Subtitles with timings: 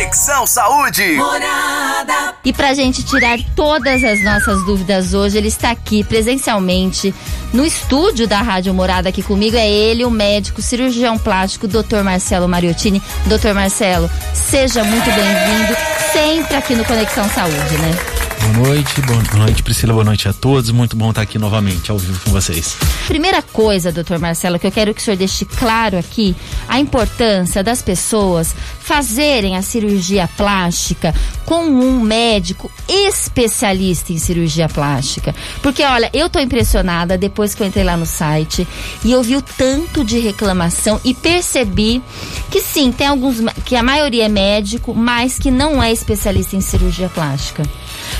[0.00, 1.12] Conexão Saúde.
[1.12, 2.34] Morada.
[2.42, 7.14] E pra gente tirar todas as nossas dúvidas hoje, ele está aqui presencialmente
[7.52, 9.58] no estúdio da Rádio Morada aqui comigo.
[9.58, 12.02] É ele, o médico cirurgião plástico, Dr.
[12.02, 13.02] Marcelo Mariottini.
[13.26, 13.52] Dr.
[13.52, 15.76] Marcelo, seja muito bem-vindo
[16.14, 18.29] sempre aqui no Conexão Saúde, né?
[18.40, 20.70] Boa noite, boa noite Priscila, boa noite a todos.
[20.70, 22.76] Muito bom estar aqui novamente ao vivo com vocês.
[23.06, 26.34] Primeira coisa, doutor Marcelo, que eu quero que o senhor deixe claro aqui,
[26.66, 31.14] a importância das pessoas fazerem a cirurgia plástica
[31.44, 35.34] com um médico especialista em cirurgia plástica.
[35.62, 38.66] Porque, olha, eu tô impressionada depois que eu entrei lá no site
[39.04, 42.02] e eu vi o tanto de reclamação e percebi
[42.50, 46.60] que sim, tem alguns, que a maioria é médico, mas que não é especialista em
[46.60, 47.62] cirurgia plástica.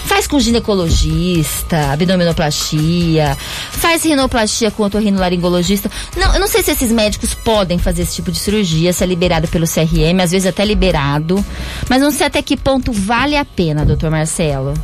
[0.04, 3.36] Faz com ginecologista, abdominoplastia,
[3.70, 5.90] faz rinoplastia com otorrinolaringologista.
[6.16, 9.06] Não, eu não sei se esses médicos podem fazer esse tipo de cirurgia, se é
[9.06, 11.44] liberado pelo CRM, às vezes até liberado.
[11.88, 14.74] Mas não sei até que ponto vale a pena, doutor Marcelo.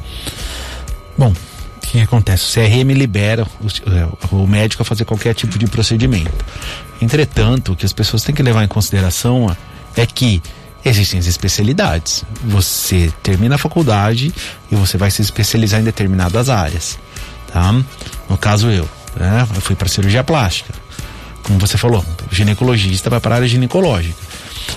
[1.16, 1.32] Bom,
[1.76, 2.44] o que acontece?
[2.58, 3.46] O CRM libera
[4.30, 6.44] o, o, médico a fazer qualquer tipo de procedimento.
[7.00, 9.54] Entretanto, o que as pessoas têm que levar em consideração
[9.96, 10.42] é que
[10.86, 12.24] Existem as especialidades.
[12.44, 14.32] Você termina a faculdade
[14.70, 16.96] e você vai se especializar em determinadas áreas,
[17.52, 17.72] tá?
[18.30, 19.44] No caso eu, né?
[19.52, 20.72] Eu fui para cirurgia plástica.
[21.42, 24.14] Como você falou, ginecologista vai para a área ginecológica.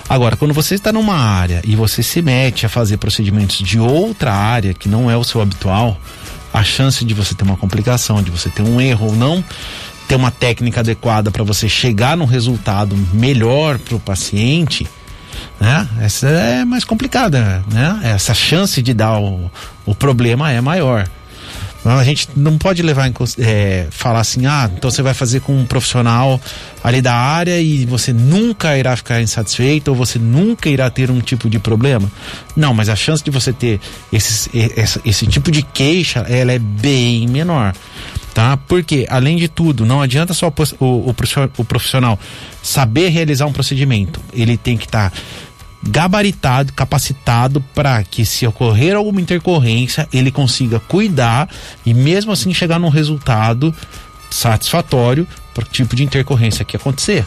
[0.08, 4.32] Agora, quando você está numa área e você se mete a fazer procedimentos de outra
[4.32, 5.96] área que não é o seu habitual,
[6.52, 9.44] a chance de você ter uma complicação, de você ter um erro ou não
[10.08, 14.84] ter uma técnica adequada para você chegar num resultado melhor para o paciente,
[15.58, 15.88] né?
[16.00, 18.00] Essa é mais complicada, né?
[18.02, 19.50] Essa chance de dar o,
[19.86, 21.08] o problema é maior.
[21.82, 25.56] A gente não pode levar em é, falar assim, ah, então você vai fazer com
[25.56, 26.38] um profissional
[26.84, 31.20] ali da área e você nunca irá ficar insatisfeito ou você nunca irá ter um
[31.20, 32.10] tipo de problema.
[32.54, 33.80] Não, mas a chance de você ter
[34.12, 37.72] esse, esse, esse tipo de queixa, ela é bem menor
[38.34, 38.56] tá?
[38.56, 42.18] Porque, além de tudo, não adianta só o, o profissional
[42.62, 45.16] saber realizar um procedimento, ele tem que estar tá
[45.82, 51.48] gabaritado, capacitado para que se ocorrer alguma intercorrência, ele consiga cuidar
[51.86, 53.74] e mesmo assim chegar num resultado
[54.30, 57.24] satisfatório para o tipo de intercorrência que acontecer.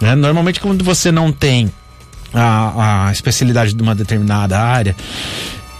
[0.00, 0.14] Né?
[0.14, 1.72] Normalmente quando você não tem
[2.32, 4.96] a, a especialidade de uma determinada área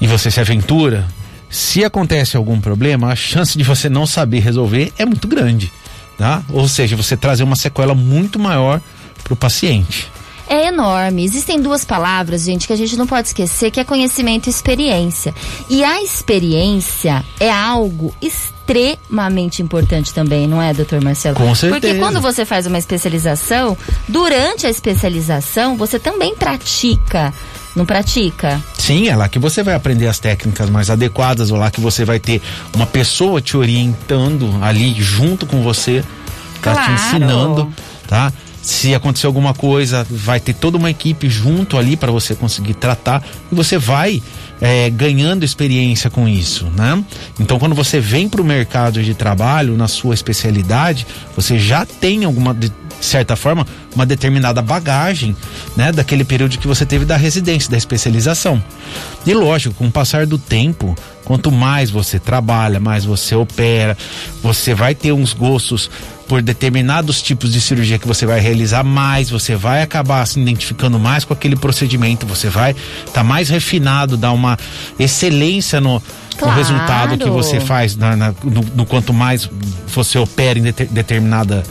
[0.00, 1.06] e você se aventura,
[1.53, 5.71] se acontece algum problema, a chance de você não saber resolver é muito grande,
[6.17, 6.43] tá?
[6.49, 8.81] Ou seja, você trazer uma sequela muito maior
[9.23, 10.11] para o paciente
[10.53, 11.25] é enorme.
[11.25, 15.35] Existem duas palavras, gente, que a gente não pode esquecer, que é conhecimento e experiência.
[15.71, 21.37] E a experiência é algo extremamente importante também, não é, doutor Marcelo?
[21.37, 21.81] Com certeza.
[21.81, 23.77] Porque quando você faz uma especialização,
[24.07, 27.33] durante a especialização, você também pratica
[27.75, 28.61] não pratica?
[28.82, 32.04] Sim, é lá que você vai aprender as técnicas mais adequadas, ou lá que você
[32.04, 32.43] vai ter
[32.75, 36.03] uma pessoa te orientando ali junto com você,
[36.60, 36.82] tá claro.
[36.82, 37.72] te ensinando,
[38.09, 38.32] tá?
[38.60, 43.22] se acontecer alguma coisa, vai ter toda uma equipe junto ali para você conseguir tratar
[43.50, 44.21] e você vai
[44.60, 47.04] é, ganhando experiência com isso, né?
[47.38, 51.06] Então, quando você vem para o mercado de trabalho na sua especialidade,
[51.37, 52.56] você já tem alguma
[53.05, 55.37] certa forma uma determinada bagagem,
[55.77, 58.63] né, daquele período que você teve da residência, da especialização.
[59.27, 63.97] E lógico, com o passar do tempo, quanto mais você trabalha, mais você opera,
[64.43, 65.91] você vai ter uns gostos
[66.33, 70.99] por determinados tipos de cirurgia que você vai realizar mais, você vai acabar se identificando
[70.99, 74.59] mais com aquele procedimento, você vai estar tá mais refinado, dar uma
[74.99, 76.03] excelência no,
[76.39, 76.53] claro.
[76.53, 79.49] no resultado que você faz, na, na, no, no, quanto mais
[79.89, 81.63] você opera em de, determinada,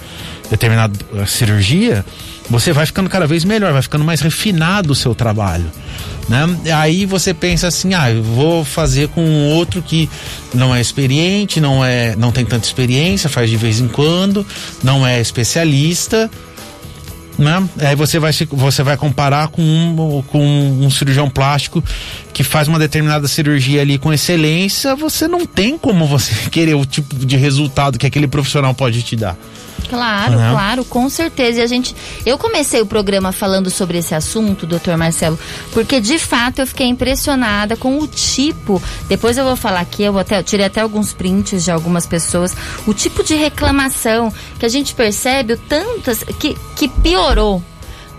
[0.52, 0.94] determinada
[1.26, 2.06] cirurgia,
[2.50, 5.66] você vai ficando cada vez melhor, vai ficando mais refinado o seu trabalho.
[6.28, 6.46] Né?
[6.76, 10.10] Aí você pensa assim, ah, eu vou fazer com outro que
[10.54, 14.46] não é experiente, não é, não tem tanta experiência, faz de vez em quando,
[14.84, 16.30] não é especialista,
[17.38, 17.68] né?
[17.80, 21.84] Aí você vai você vai comparar com um, com um cirurgião plástico
[22.34, 26.86] que faz uma determinada cirurgia ali com excelência, você não tem como você querer o
[26.86, 29.38] tipo de resultado que aquele profissional pode te dar.
[29.90, 31.60] Claro, claro, com certeza.
[31.60, 31.96] E a gente,
[32.26, 35.38] eu comecei o programa falando sobre esse assunto, doutor Marcelo,
[35.74, 38.82] porque de fato eu fiquei impressionada com o tipo.
[39.08, 42.56] Depois eu vou falar aqui, eu até eu tirei até alguns prints de algumas pessoas,
[42.86, 47.62] o tipo de reclamação que a gente percebe o tantas que que piorou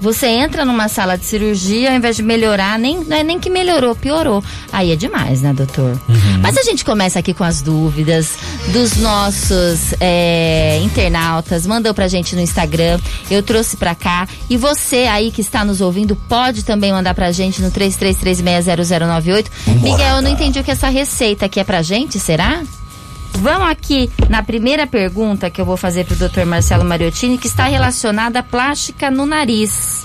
[0.03, 3.49] Você entra numa sala de cirurgia, ao invés de melhorar, nem, não é nem que
[3.49, 4.43] melhorou, piorou.
[4.73, 5.93] Aí é demais, né, doutor?
[6.09, 6.41] Uhum.
[6.43, 8.31] Mas a gente começa aqui com as dúvidas
[8.73, 11.65] dos nossos é, internautas.
[11.69, 12.99] Mandou pra gente no Instagram.
[13.31, 14.27] Eu trouxe pra cá.
[14.51, 19.47] E você aí que está nos ouvindo, pode também mandar pra gente no 33360098.
[19.81, 22.61] Miguel, eu não entendi o que essa receita aqui é pra gente, será?
[23.39, 26.45] Vamos aqui na primeira pergunta que eu vou fazer para o Dr.
[26.45, 30.05] Marcelo Mariottini, que está relacionada à plástica no nariz.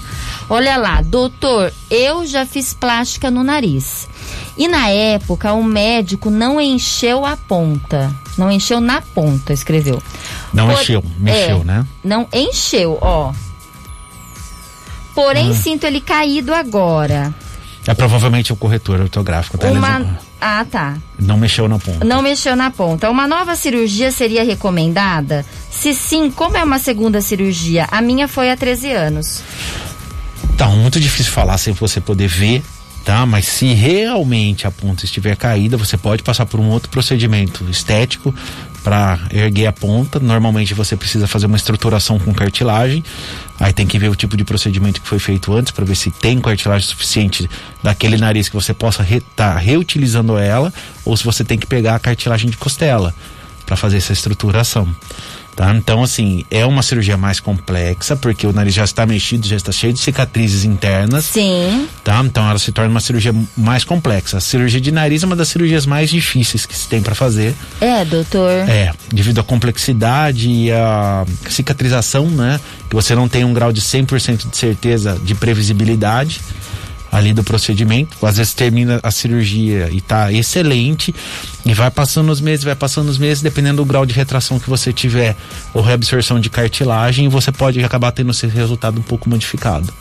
[0.50, 4.08] Olha lá, doutor, eu já fiz plástica no nariz.
[4.58, 8.14] E na época o médico não encheu a ponta.
[8.38, 10.02] Não encheu na ponta, escreveu.
[10.54, 10.82] Não Por...
[10.82, 11.88] encheu, mexeu, é, né?
[12.04, 13.34] Não encheu, ó.
[15.14, 15.54] Porém, ah.
[15.54, 17.34] sinto ele caído agora.
[17.88, 19.68] É provavelmente o corretor ortográfico, tá?
[19.68, 20.20] Uma...
[20.42, 20.98] Ah, tá.
[21.18, 22.06] Não mexeu na ponta.
[22.06, 23.10] Não mexeu na ponta.
[23.10, 25.46] Uma nova cirurgia seria recomendada?
[25.72, 27.88] Se sim, como é uma segunda cirurgia?
[27.90, 29.42] A minha foi há 13 anos.
[30.58, 32.64] Tá, muito difícil falar sem você poder ver
[33.08, 33.26] tá?
[33.26, 38.36] Mas se realmente a ponta estiver caída, você pode passar por um outro procedimento estético
[38.88, 40.18] para erguer a ponta.
[40.18, 43.04] Normalmente você precisa fazer uma estruturação com cartilagem.
[43.60, 46.10] Aí tem que ver o tipo de procedimento que foi feito antes para ver se
[46.10, 47.50] tem cartilagem suficiente
[47.84, 50.74] daquele nariz que você possa estar re, tá reutilizando ela
[51.04, 53.14] ou se você tem que pegar a cartilagem de costela
[53.66, 54.88] para fazer essa estruturação.
[55.58, 55.74] Tá?
[55.74, 59.72] Então, assim, é uma cirurgia mais complexa, porque o nariz já está mexido, já está
[59.72, 61.26] cheio de cicatrizes internas.
[61.26, 61.90] Sim.
[62.04, 62.22] Tá?
[62.24, 64.38] Então, ela se torna uma cirurgia mais complexa.
[64.38, 67.56] A cirurgia de nariz é uma das cirurgias mais difíceis que se tem para fazer.
[67.82, 68.52] É, doutor.
[68.70, 72.60] É, devido à complexidade e à cicatrização, né?
[72.88, 76.40] Que você não tem um grau de 100% de certeza de previsibilidade
[77.12, 78.26] ali do procedimento.
[78.26, 81.14] Às vezes termina a cirurgia e tá excelente
[81.66, 84.70] e vai passando os meses, vai passando os meses, dependendo do grau de retração que
[84.70, 85.36] você tiver
[85.74, 89.94] ou reabsorção de cartilagem, você pode acabar tendo esse resultado um pouco modificado.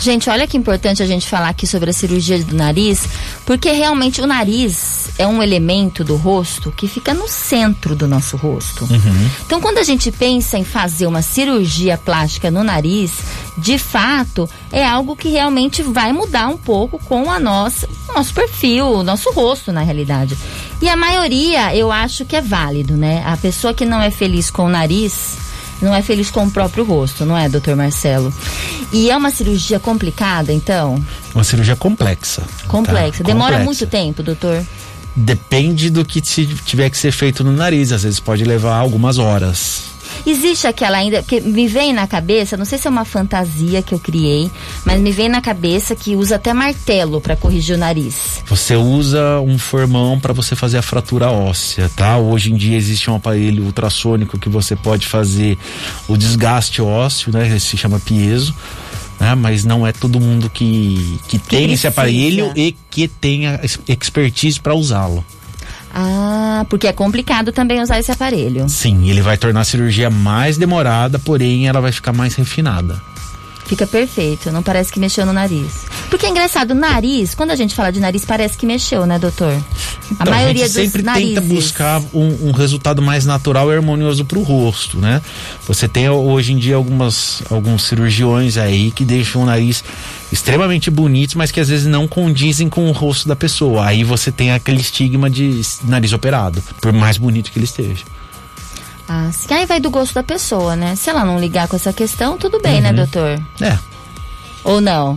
[0.00, 3.08] Gente, olha que importante a gente falar aqui sobre a cirurgia do nariz,
[3.46, 8.36] porque realmente o nariz é um elemento do rosto que fica no centro do nosso
[8.36, 8.84] rosto.
[8.84, 9.30] Uhum.
[9.46, 13.12] Então, quando a gente pensa em fazer uma cirurgia plástica no nariz,
[13.56, 18.34] de fato, é algo que realmente vai mudar um pouco com a nossa, o nosso
[18.34, 20.36] perfil, o nosso rosto, na realidade.
[20.82, 23.22] E a maioria, eu acho que é válido, né?
[23.24, 25.36] A pessoa que não é feliz com o nariz,
[25.84, 28.32] não é feliz com o próprio rosto, não é, doutor Marcelo?
[28.92, 31.02] E é uma cirurgia complicada, então?
[31.34, 32.42] Uma cirurgia complexa.
[32.66, 33.22] Complexa.
[33.22, 33.24] Tá?
[33.24, 33.64] Demora complexa.
[33.64, 34.64] muito tempo, doutor?
[35.14, 37.92] Depende do que tiver que ser feito no nariz.
[37.92, 39.93] Às vezes pode levar algumas horas.
[40.26, 43.94] Existe aquela ainda, que me vem na cabeça, não sei se é uma fantasia que
[43.94, 44.50] eu criei,
[44.84, 48.42] mas me vem na cabeça que usa até martelo para corrigir o nariz.
[48.46, 52.16] Você usa um formão para você fazer a fratura óssea, tá?
[52.16, 55.58] Hoje em dia existe um aparelho ultrassônico que você pode fazer
[56.08, 57.58] o desgaste ósseo, né?
[57.58, 58.54] Se chama piezo.
[59.20, 59.34] Né?
[59.34, 61.74] Mas não é todo mundo que, que, que tem precisa.
[61.74, 65.24] esse aparelho e que tenha expertise para usá-lo.
[65.96, 68.68] Ah, porque é complicado também usar esse aparelho.
[68.68, 73.00] Sim, ele vai tornar a cirurgia mais demorada, porém ela vai ficar mais refinada.
[73.64, 75.86] Fica perfeito, não parece que mexeu no nariz.
[76.10, 79.18] Porque é engraçado, o nariz, quando a gente fala de nariz, parece que mexeu, né,
[79.18, 79.54] doutor?
[80.10, 84.24] Então, a maioria a gente sempre tenta buscar um, um, resultado mais natural e harmonioso
[84.24, 85.22] para o rosto, né?
[85.66, 89.82] Você tem hoje em dia algumas, alguns cirurgiões aí que deixam o nariz
[90.34, 93.86] extremamente bonitos, mas que às vezes não condizem com o rosto da pessoa.
[93.86, 98.04] Aí você tem aquele estigma de nariz operado, por mais bonito que ele esteja.
[99.08, 99.30] Ah.
[99.50, 100.96] Aí vai do gosto da pessoa, né?
[100.96, 102.96] Se ela não ligar com essa questão, tudo bem, né, uhum.
[102.96, 103.42] né, doutor?
[103.60, 103.78] É.
[104.64, 105.16] Ou não?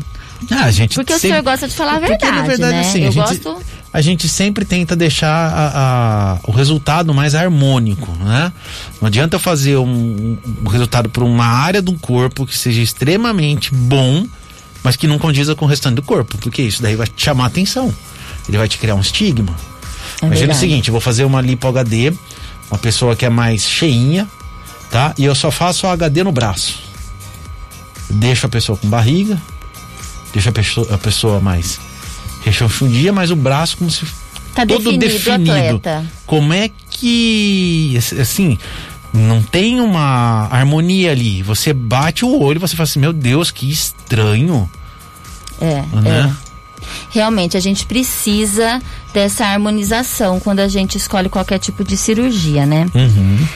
[0.52, 1.28] Ah, a gente Porque sempre...
[1.28, 2.82] o senhor gosta de falar a verdade, Porque, na verdade, né?
[2.82, 3.58] Assim, Eu a gente, gosto...
[3.92, 8.52] A gente sempre tenta deixar a, a, o resultado mais harmônico, né?
[9.02, 13.74] Não adianta eu fazer um, um resultado para uma área do corpo que seja extremamente
[13.74, 14.28] bom,
[14.88, 17.48] mas que não condiza com o restante do corpo, porque isso daí vai te chamar
[17.48, 17.94] atenção.
[18.48, 19.54] Ele vai te criar um estigma.
[20.22, 20.58] É Imagina verdade.
[20.58, 22.14] o seguinte, eu vou fazer uma lipo HD
[22.72, 24.30] uma pessoa que é mais cheinha,
[24.90, 25.14] tá?
[25.18, 26.80] E eu só faço o HD no braço.
[28.10, 29.38] Deixo a pessoa com barriga,
[30.32, 31.82] deixo a pessoa, a pessoa mais
[32.46, 34.06] rechonchudinha, mas o braço como se
[34.56, 35.80] tá todo definido.
[35.80, 36.10] definido.
[36.26, 38.58] Como é que assim,
[39.14, 41.44] não tem uma harmonia ali.
[41.44, 44.70] Você bate o olho, você fala assim, meu Deus, que estranho.
[45.60, 46.36] É, né?
[46.44, 46.48] é
[47.10, 48.82] realmente a gente precisa
[49.14, 52.86] dessa harmonização quando a gente escolhe qualquer tipo de cirurgia, né?
[52.94, 53.48] Uhum.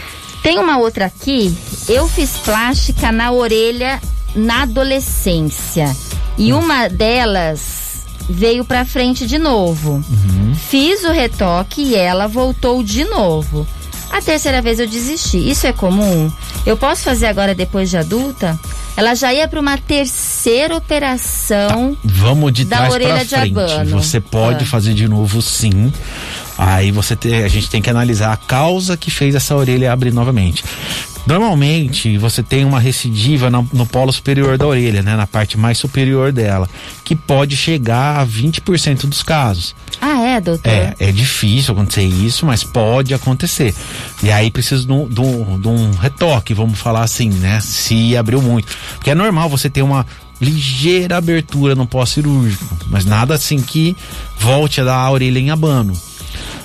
[0.42, 1.56] Tem uma outra aqui,
[1.88, 4.02] eu fiz plástica na orelha
[4.34, 5.96] na adolescência
[6.38, 9.94] e uma delas veio para frente de novo.
[10.10, 10.56] Uhum.
[10.56, 13.68] Fiz o retoque e ela voltou de novo.
[14.10, 15.38] A terceira vez eu desisti.
[15.38, 16.32] Isso é comum?
[16.66, 18.60] Eu posso fazer agora depois de adulta?
[19.02, 21.96] Ela já ia para uma terceira operação.
[21.96, 23.58] Tá, vamos de da trás orelha pra frente.
[23.58, 23.90] Abano.
[24.00, 24.68] Você pode ah.
[24.68, 25.92] fazer de novo, sim.
[26.56, 30.14] Aí você te, a gente tem que analisar a causa que fez essa orelha abrir
[30.14, 30.64] novamente.
[31.26, 35.80] Normalmente você tem uma recidiva no, no, polo superior da orelha, né, na parte mais
[35.80, 36.70] superior dela,
[37.04, 39.76] que pode chegar a 20% dos casos.
[40.00, 40.72] Ah, é, doutor?
[40.72, 43.74] É, é difícil acontecer isso, mas pode acontecer.
[44.24, 47.60] E aí precisa de um, de um, de um retoque, vamos falar assim, né?
[47.60, 48.68] Se abriu muito.
[48.96, 50.06] Porque é normal você ter uma
[50.40, 53.96] ligeira abertura no pós-cirúrgico, mas nada assim que
[54.40, 55.94] volte a dar a orelha em abano.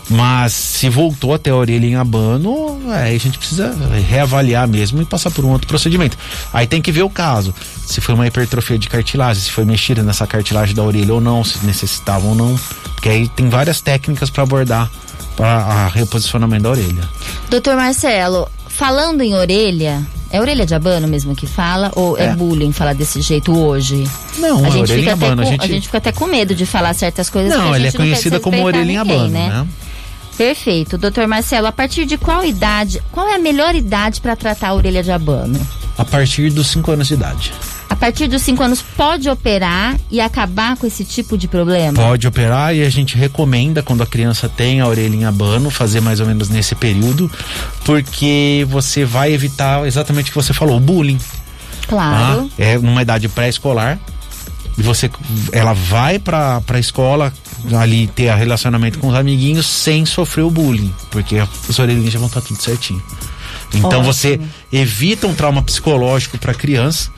[0.08, 3.74] Mas se voltou até a orelha em abano, aí a gente precisa
[4.08, 6.16] reavaliar mesmo e passar por um outro procedimento.
[6.52, 7.52] Aí tem que ver o caso.
[7.84, 11.42] Se foi uma hipertrofia de cartilagem, se foi mexida nessa cartilagem da orelha ou não,
[11.42, 12.58] se necessitava ou não.
[12.94, 14.90] Porque aí tem várias técnicas para abordar
[15.36, 17.02] para a reposicionamento da orelha.
[17.50, 21.90] Doutor Marcelo, falando em orelha, é orelha de abano mesmo que fala?
[21.94, 24.08] Ou é, é bullying falar desse jeito hoje?
[24.38, 25.64] Não, a é gente fica até com, a, gente...
[25.64, 27.52] a gente fica até com medo de falar certas coisas.
[27.52, 29.48] Não, ela é conhecida como orelha em abano, né?
[29.48, 29.66] né?
[30.36, 30.98] Perfeito.
[30.98, 34.74] Doutor Marcelo, a partir de qual idade, qual é a melhor idade para tratar a
[34.74, 35.58] orelha de abano?
[35.96, 37.52] A partir dos 5 anos de idade.
[37.88, 41.94] A partir dos 5 anos pode operar e acabar com esse tipo de problema?
[41.94, 46.00] Pode operar e a gente recomenda quando a criança tem a orelha em abano, fazer
[46.00, 47.30] mais ou menos nesse período,
[47.84, 51.18] porque você vai evitar exatamente o que você falou, o bullying.
[51.88, 52.50] Claro.
[52.50, 53.98] Ah, é numa idade pré-escolar,
[54.76, 55.10] e você
[55.52, 57.32] ela vai para a escola
[57.74, 61.36] ali ter relacionamento com os amiguinhos sem sofrer o bullying, porque
[61.68, 63.02] os orelhinhos já vão estar tudo certinho.
[63.74, 64.04] Então Ótimo.
[64.04, 64.40] você
[64.72, 67.10] evita um trauma psicológico para a criança,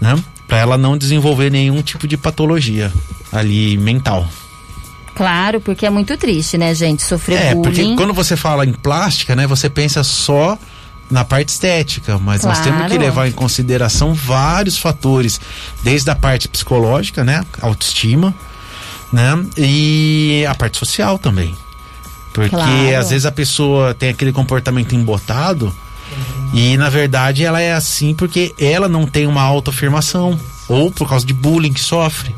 [0.00, 0.16] né?
[0.46, 2.92] Para ela não desenvolver nenhum tipo de patologia
[3.32, 4.28] ali mental.
[5.14, 7.02] Claro, porque é muito triste, né, gente?
[7.02, 7.60] Sofrer é, bullying.
[7.60, 10.58] É, porque quando você fala em plástica, né, você pensa só
[11.10, 12.56] na parte estética, mas claro.
[12.56, 15.40] nós temos que levar em consideração vários fatores,
[15.82, 18.34] desde a parte psicológica, né, autoestima,
[19.12, 21.54] né, e a parte social também.
[22.32, 22.96] Porque claro.
[22.96, 25.74] às vezes a pessoa tem aquele comportamento embotado
[26.54, 30.38] e na verdade ela é assim porque ela não tem uma autoafirmação
[30.68, 32.32] ou por causa de bullying que sofre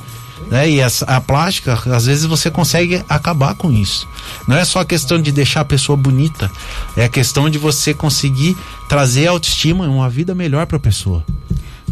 [0.52, 0.69] né?
[0.69, 4.07] E a, a plástica, às vezes você consegue acabar com isso.
[4.47, 6.50] Não é só a questão de deixar a pessoa bonita,
[6.95, 8.55] é a questão de você conseguir
[8.87, 11.25] trazer autoestima e uma vida melhor para a pessoa.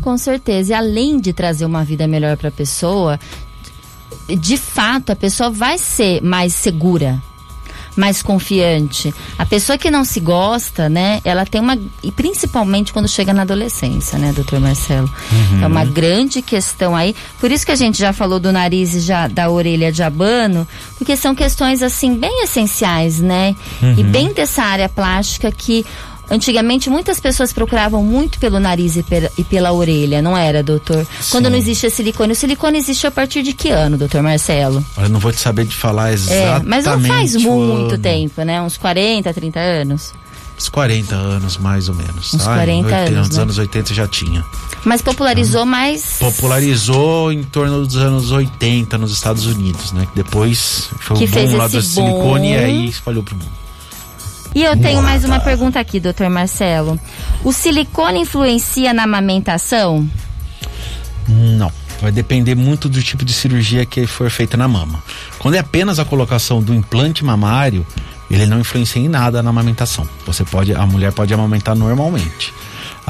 [0.03, 0.73] Com certeza.
[0.73, 3.19] E além de trazer uma vida melhor para a pessoa,
[4.29, 7.23] de fato a pessoa vai ser mais segura
[7.97, 9.15] mais confiante.
[9.39, 11.79] A pessoa que não se gosta, né, ela tem uma.
[12.03, 15.11] E principalmente quando chega na adolescência, né, doutor Marcelo?
[15.33, 15.63] Uhum.
[15.63, 17.15] É uma grande questão aí.
[17.39, 20.67] Por isso que a gente já falou do nariz e já da orelha de abano,
[20.97, 23.55] porque são questões assim bem essenciais, né?
[23.83, 23.95] Uhum.
[23.99, 25.85] E bem dessa área plástica que
[26.31, 31.05] Antigamente, muitas pessoas procuravam muito pelo nariz e, pela, e pela orelha, não era, doutor?
[31.21, 31.31] Sim.
[31.33, 32.33] Quando não existia silicone.
[32.33, 34.85] O silicone existe a partir de que ano, doutor Marcelo?
[34.97, 36.67] Eu não vou te saber de falar exatamente.
[36.67, 37.99] É, mas não faz muito ano.
[37.99, 38.63] tempo, né?
[38.63, 40.15] Uns 40, 30 anos.
[40.57, 42.33] Uns 40 anos, mais ou menos.
[42.33, 42.55] Uns tá?
[42.55, 43.29] 40 80, anos.
[43.29, 43.43] Nos né?
[43.43, 44.45] anos 80 já tinha.
[44.85, 46.19] Mas popularizou mais.
[46.21, 50.07] Popularizou em torno dos anos 80 nos Estados Unidos, né?
[50.15, 53.51] Depois foi que o boom lá do silicone e aí espalhou pro mundo.
[54.55, 56.99] E eu tenho mais uma pergunta aqui, doutor Marcelo.
[57.45, 60.09] O silicone influencia na amamentação?
[61.29, 61.71] Não.
[62.01, 65.03] Vai depender muito do tipo de cirurgia que for feita na mama.
[65.39, 67.87] Quando é apenas a colocação do implante mamário,
[68.31, 70.09] ele não influencia em nada na amamentação.
[70.27, 72.55] Você pode, a mulher pode amamentar normalmente.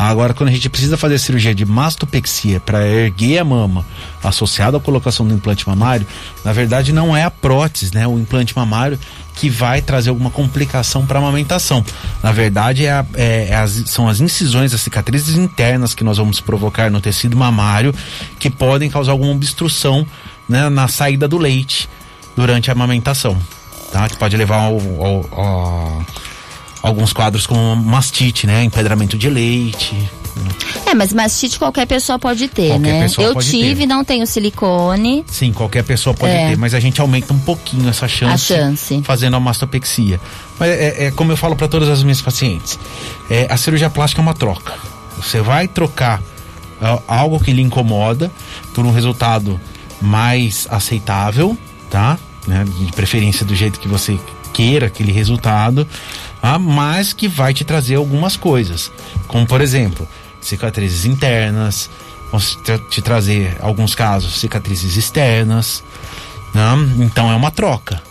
[0.09, 3.85] Agora, quando a gente precisa fazer cirurgia de mastopexia para erguer a mama
[4.25, 6.07] associada à colocação do implante mamário,
[6.43, 8.99] na verdade não é a prótese, né, o implante mamário
[9.35, 11.85] que vai trazer alguma complicação para a amamentação.
[12.23, 16.17] Na verdade, é, a, é, é as, são as incisões, as cicatrizes internas que nós
[16.17, 17.95] vamos provocar no tecido mamário
[18.39, 20.07] que podem causar alguma obstrução
[20.49, 21.91] né, na saída do leite
[22.35, 23.37] durante a amamentação,
[23.93, 24.09] tá?
[24.09, 26.07] Que pode levar ao, ao, ao
[26.83, 28.65] alguns quadros como mastite, né?
[28.65, 30.11] Empedramento de leite.
[30.87, 33.07] É, mas mastite qualquer pessoa pode ter, qualquer né?
[33.19, 33.87] Eu tive, ter.
[33.87, 35.25] não tenho silicone.
[35.27, 36.51] Sim, qualquer pessoa pode é.
[36.51, 39.03] ter, mas a gente aumenta um pouquinho essa chance, a chance.
[39.03, 40.21] fazendo a mastopexia.
[40.59, 42.79] Mas é, é como eu falo para todas as minhas pacientes,
[43.29, 44.75] é, a cirurgia plástica é uma troca.
[45.17, 48.31] Você vai trocar uh, algo que lhe incomoda
[48.75, 49.61] por um resultado
[50.01, 51.57] mais aceitável,
[51.91, 52.19] tá?
[52.47, 52.65] Né?
[52.79, 54.19] De preferência do jeito que você
[54.53, 55.87] queira aquele resultado
[56.43, 58.91] ah, mas que vai te trazer algumas coisas,
[59.27, 60.09] como por exemplo,
[60.41, 61.91] cicatrizes internas,
[62.31, 62.41] vão
[62.89, 65.83] te trazer alguns casos cicatrizes externas,
[66.55, 66.63] né?
[67.01, 68.03] então é uma troca.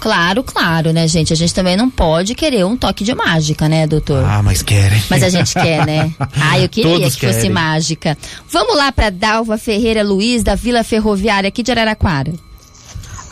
[0.00, 1.32] Claro, claro, né, gente?
[1.32, 4.22] A gente também não pode querer um toque de mágica, né, doutor?
[4.22, 5.02] Ah, mas querem.
[5.08, 6.12] Mas a gente quer, né?
[6.38, 7.52] Ah, eu queria Todos que fosse querem.
[7.52, 8.18] mágica.
[8.50, 12.34] Vamos lá para Dalva Ferreira Luiz, da Vila Ferroviária aqui de Araraquara.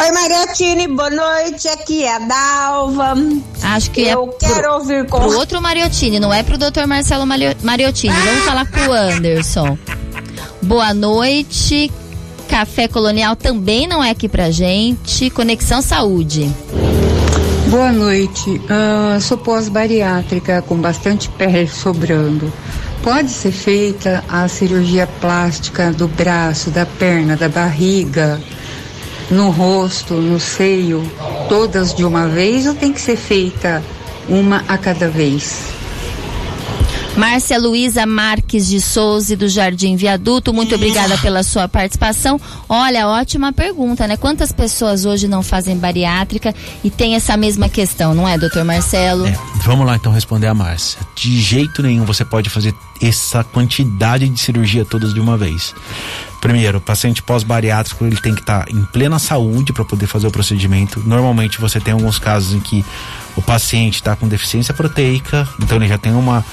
[0.03, 1.69] Oi, Mariotine, boa noite.
[1.69, 3.15] Aqui é a Dalva.
[3.63, 5.21] Acho que Eu é pro, quero ouvir com.
[5.21, 8.13] pro outro Mariottini, não é pro doutor Marcelo Mariottini.
[8.13, 9.79] Vamos falar com o Anderson.
[10.61, 11.89] Boa noite.
[12.49, 15.31] Café Colonial também não é aqui pra gente.
[15.31, 16.53] Conexão Saúde.
[17.69, 18.61] Boa noite.
[18.69, 22.53] Ah, sou pós-bariátrica com bastante pele sobrando.
[23.05, 28.41] Pode ser feita a cirurgia plástica do braço, da perna, da barriga,
[29.31, 31.03] no rosto, no seio,
[31.49, 33.83] todas de uma vez ou tem que ser feita
[34.29, 35.72] uma a cada vez?
[37.17, 42.41] Márcia Luísa Marques de Souza do Jardim Viaduto, muito obrigada pela sua participação.
[42.67, 44.17] Olha, ótima pergunta, né?
[44.17, 49.27] Quantas pessoas hoje não fazem bariátrica e tem essa mesma questão, não é, doutor Marcelo?
[49.27, 51.01] É, vamos lá então responder a Márcia.
[51.15, 55.75] De jeito nenhum você pode fazer essa quantidade de cirurgia todas de uma vez.
[56.41, 60.31] Primeiro, o paciente pós-bariátrico ele tem que estar em plena saúde para poder fazer o
[60.31, 61.01] procedimento.
[61.07, 62.85] Normalmente você tem alguns casos em que
[63.37, 66.45] o paciente está com deficiência proteica, então ele já tem uma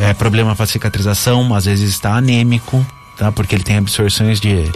[0.00, 2.84] é, problema para cicatrização, às vezes está anêmico,
[3.18, 3.30] tá?
[3.30, 4.72] Porque ele tem absorções de,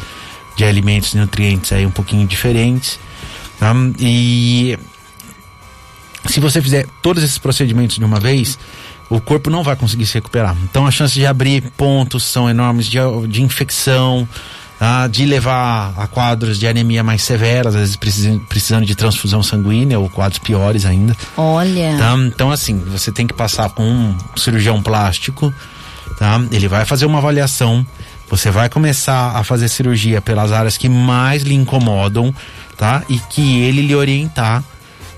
[0.55, 3.01] de alimentos e nutrientes aí um pouquinho diferentes.
[3.59, 3.73] Tá?
[3.99, 4.79] E
[6.27, 8.59] se você fizer todos esses procedimentos de uma vez,
[9.09, 10.55] o corpo não vai conseguir se recuperar.
[10.63, 14.29] Então, as chances de abrir pontos são enormes, de, de infecção,
[14.85, 15.07] tá?
[15.07, 19.99] de levar a quadros de anemia mais severas, às vezes precisando, precisando de transfusão sanguínea
[19.99, 21.17] ou quadros piores ainda.
[21.39, 21.97] Olha.
[21.97, 22.15] Tá?
[22.19, 25.53] Então, assim, você tem que passar com um cirurgião plástico,
[26.19, 26.39] tá?
[26.53, 27.87] Ele vai fazer uma avaliação,
[28.29, 32.35] você vai começar a fazer cirurgia pelas áreas que mais lhe incomodam,
[32.77, 33.03] tá?
[33.09, 34.63] E que ele lhe orientar,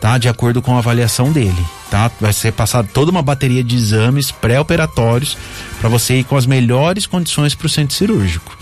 [0.00, 0.16] tá?
[0.16, 2.08] De acordo com a avaliação dele, tá?
[2.20, 5.37] Vai ser passada toda uma bateria de exames pré-operatórios
[5.80, 8.55] para você ir com as melhores condições para o centro cirúrgico.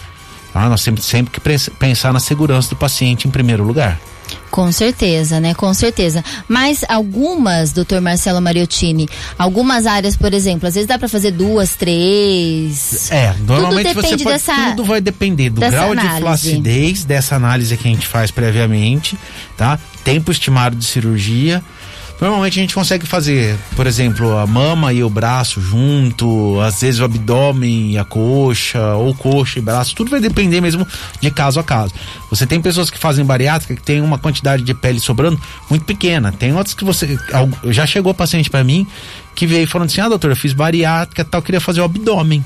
[0.55, 0.69] Tá?
[0.69, 4.01] Nós temos sempre que pens- pensar na segurança do paciente em primeiro lugar.
[4.51, 5.53] Com certeza, né?
[5.53, 6.25] Com certeza.
[6.49, 11.75] Mas algumas, doutor Marcelo Mariottini, algumas áreas, por exemplo, às vezes dá pra fazer duas,
[11.75, 13.11] três.
[13.11, 14.55] É, normalmente tudo você pode, dessa.
[14.71, 16.15] tudo vai depender do grau análise.
[16.15, 19.19] de flacidez dessa análise que a gente faz previamente,
[19.57, 19.79] tá?
[20.05, 21.63] Tempo estimado de cirurgia.
[22.21, 27.01] Normalmente a gente consegue fazer, por exemplo, a mama e o braço junto, às vezes
[27.01, 30.87] o abdômen e a coxa, ou coxa e braço, tudo vai depender mesmo
[31.21, 31.93] de caso a caso.
[32.31, 36.33] Você tem pessoas que fazem bariátrica que tem uma quantidade de pele sobrando muito pequena.
[36.33, 37.19] Tem outras que você.
[37.65, 38.87] Já chegou paciente para mim
[39.35, 42.45] que veio falando assim: ah, doutor, eu fiz bariátrica tal, queria fazer o abdômen.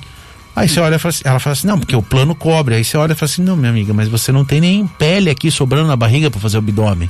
[0.57, 2.75] Aí você olha e fala assim, ela fala assim, não, porque o plano cobre.
[2.75, 5.31] Aí você olha e fala assim, não, minha amiga, mas você não tem nem pele
[5.31, 7.09] aqui sobrando na barriga para fazer o abdômen,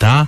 [0.00, 0.26] tá?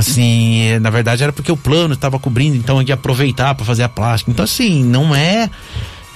[0.00, 3.64] Assim, eh, na verdade era porque o plano estava cobrindo, então eu ia aproveitar para
[3.64, 4.30] fazer a plástica.
[4.30, 5.48] Então assim, não é,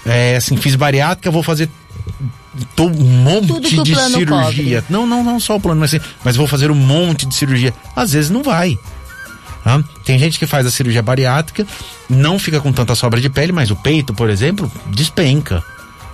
[0.05, 1.69] é assim, fiz bariátrica, vou fazer
[2.77, 3.95] to- um monte de
[4.51, 4.85] cirurgia.
[4.90, 7.73] Não, não, não só o plano, mas, assim, mas vou fazer um monte de cirurgia.
[7.97, 8.79] Às vezes não vai.
[9.64, 9.83] tá?
[10.05, 11.66] Tem gente que faz a cirurgia bariátrica,
[12.09, 15.62] não fica com tanta sobra de pele, mas o peito, por exemplo, despenca.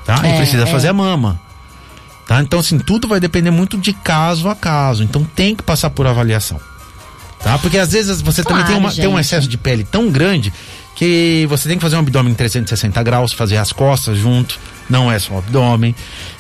[0.05, 0.21] Tá?
[0.25, 0.67] É, e precisa é.
[0.67, 1.41] fazer a mama.
[2.29, 2.41] Tá?
[2.43, 5.03] Então, assim, tudo vai depender muito de caso a caso.
[5.03, 6.61] Então tem que passar por avaliação.
[7.43, 7.59] Tá?
[7.59, 10.53] Porque às vezes você também tem, Claro, uma, tem um excesso de pele tão grande
[10.97, 15.13] que você tem que fazer um abdômen em 360 graus, fazer as costas junto, não
[15.13, 15.95] é só o abdômen.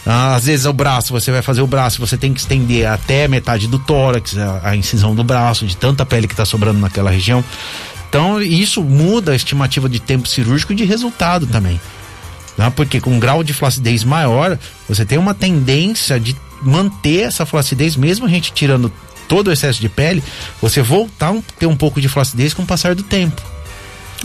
[0.04, 3.28] Ah, às vezes o braço, você vai fazer o braço, você tem que estender até
[3.28, 7.10] metade do tórax, a, a incisão do braço, de tanta pele que está sobrando naquela
[7.10, 7.44] região.
[8.08, 11.78] Então, isso muda a estimativa de tempo cirúrgico e de resultado também.
[12.56, 12.70] Tá?
[12.70, 17.94] Porque com um grau de flacidez maior, você tem uma tendência de manter essa flacidez,
[17.94, 18.90] mesmo a gente tirando
[19.28, 20.22] todo o excesso de pele,
[20.60, 23.42] você voltar a ter um pouco de flacidez com o passar do tempo.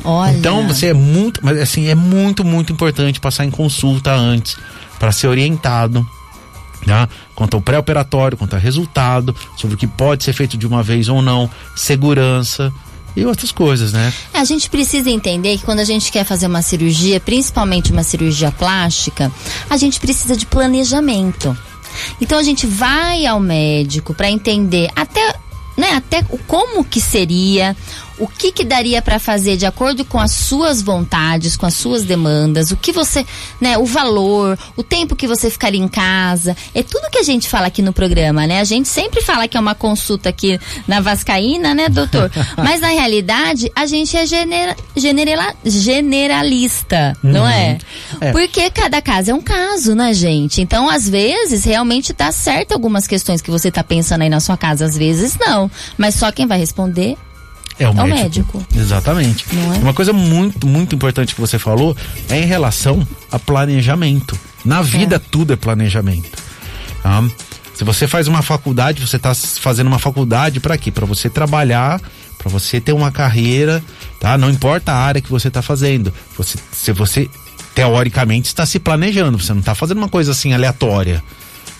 [0.03, 0.31] Olha.
[0.31, 4.57] Então você é muito, mas assim, é muito, muito importante passar em consulta antes
[4.99, 6.07] para ser orientado.
[6.85, 7.07] Tá?
[7.35, 11.09] Quanto ao pré-operatório, quanto ao resultado, sobre o que pode ser feito de uma vez
[11.09, 12.73] ou não, segurança
[13.15, 14.11] e outras coisas, né?
[14.33, 18.03] É, A gente precisa entender que quando a gente quer fazer uma cirurgia, principalmente uma
[18.03, 19.31] cirurgia plástica,
[19.69, 21.55] a gente precisa de planejamento.
[22.19, 25.35] Então a gente vai ao médico para entender até,
[25.77, 27.75] né, até como que seria,
[28.21, 32.03] o que que daria para fazer de acordo com as suas vontades, com as suas
[32.03, 33.25] demandas, o que você,
[33.59, 37.49] né, o valor, o tempo que você ficaria em casa, é tudo que a gente
[37.49, 38.59] fala aqui no programa, né?
[38.59, 42.31] A gente sempre fala que é uma consulta aqui na Vascaína, né, doutor?
[42.57, 44.75] Mas na realidade, a gente é genera,
[45.65, 47.31] generalista, uhum.
[47.31, 47.79] não é?
[48.19, 48.31] é?
[48.31, 50.61] Porque cada caso é um caso, né, gente?
[50.61, 54.55] Então, às vezes, realmente dá certo algumas questões que você está pensando aí na sua
[54.55, 55.71] casa, às vezes não.
[55.97, 57.17] Mas só quem vai responder
[57.79, 58.57] é o, é médico.
[58.57, 58.65] médico.
[58.75, 59.45] Exatamente.
[59.75, 59.79] É?
[59.79, 61.95] Uma coisa muito, muito importante que você falou
[62.29, 64.37] é em relação a planejamento.
[64.63, 65.19] Na vida, é.
[65.19, 66.29] tudo é planejamento.
[67.01, 67.23] Tá?
[67.73, 70.91] Se você faz uma faculdade, você está fazendo uma faculdade para quê?
[70.91, 71.99] Para você trabalhar,
[72.37, 73.83] para você ter uma carreira,
[74.19, 74.37] tá?
[74.37, 76.13] Não importa a área que você está fazendo.
[76.37, 77.27] Você, se você
[77.73, 81.23] teoricamente está se planejando, você não está fazendo uma coisa assim aleatória.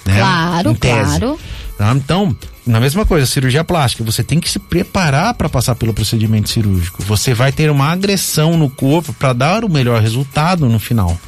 [0.05, 0.17] Né?
[0.17, 1.39] Claro, claro.
[1.77, 1.93] Tá?
[1.95, 6.49] Então, na mesma coisa, cirurgia plástica, você tem que se preparar para passar pelo procedimento
[6.49, 7.03] cirúrgico.
[7.03, 11.19] Você vai ter uma agressão no corpo para dar o melhor resultado no final,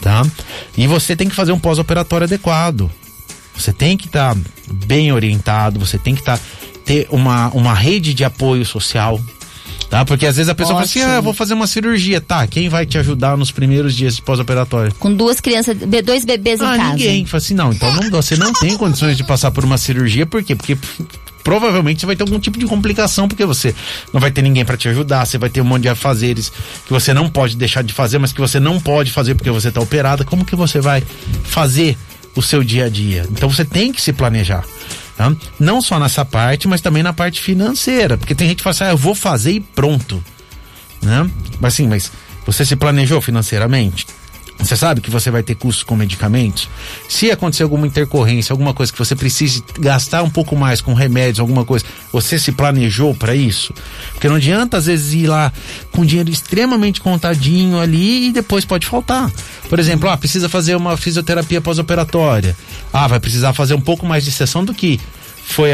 [0.00, 0.26] tá?
[0.76, 2.90] E você tem que fazer um pós-operatório adequado.
[3.56, 6.38] Você tem que estar tá bem orientado, você tem que tá,
[6.84, 9.20] ter uma, uma rede de apoio social,
[9.94, 10.04] Tá?
[10.04, 10.92] Porque às vezes a pessoa Ótimo.
[10.92, 12.20] fala assim: ah, vou fazer uma cirurgia.
[12.20, 14.92] Tá, quem vai te ajudar nos primeiros dias de pós-operatório?
[14.98, 16.90] Com duas crianças, dois bebês ah, em casa.
[16.90, 17.26] ninguém.
[17.26, 20.42] Fala assim: não, então não, você não tem condições de passar por uma cirurgia, por
[20.42, 20.56] quê?
[20.56, 20.76] Porque
[21.44, 23.72] provavelmente você vai ter algum tipo de complicação, porque você
[24.12, 26.50] não vai ter ninguém para te ajudar, você vai ter um monte de afazeres
[26.84, 29.68] que você não pode deixar de fazer, mas que você não pode fazer porque você
[29.68, 30.24] está operada.
[30.24, 31.04] Como que você vai
[31.44, 31.96] fazer
[32.34, 33.28] o seu dia a dia?
[33.30, 34.64] Então você tem que se planejar.
[35.16, 35.34] Tá?
[35.60, 38.16] Não só nessa parte, mas também na parte financeira.
[38.18, 40.22] Porque tem gente que fala assim, ah, eu vou fazer e pronto.
[41.00, 41.30] Né?
[41.60, 42.10] Mas assim, mas
[42.44, 44.06] você se planejou financeiramente?
[44.58, 46.68] Você sabe que você vai ter custos com medicamentos?
[47.08, 51.40] Se acontecer alguma intercorrência, alguma coisa que você precise gastar um pouco mais com remédios,
[51.40, 53.74] alguma coisa, você se planejou para isso?
[54.12, 55.52] Porque não adianta às vezes ir lá
[55.90, 59.30] com dinheiro extremamente contadinho ali e depois pode faltar.
[59.68, 62.56] Por exemplo, ah, precisa fazer uma fisioterapia pós-operatória.
[62.92, 65.00] Ah, vai precisar fazer um pouco mais de sessão do que
[65.46, 65.70] foi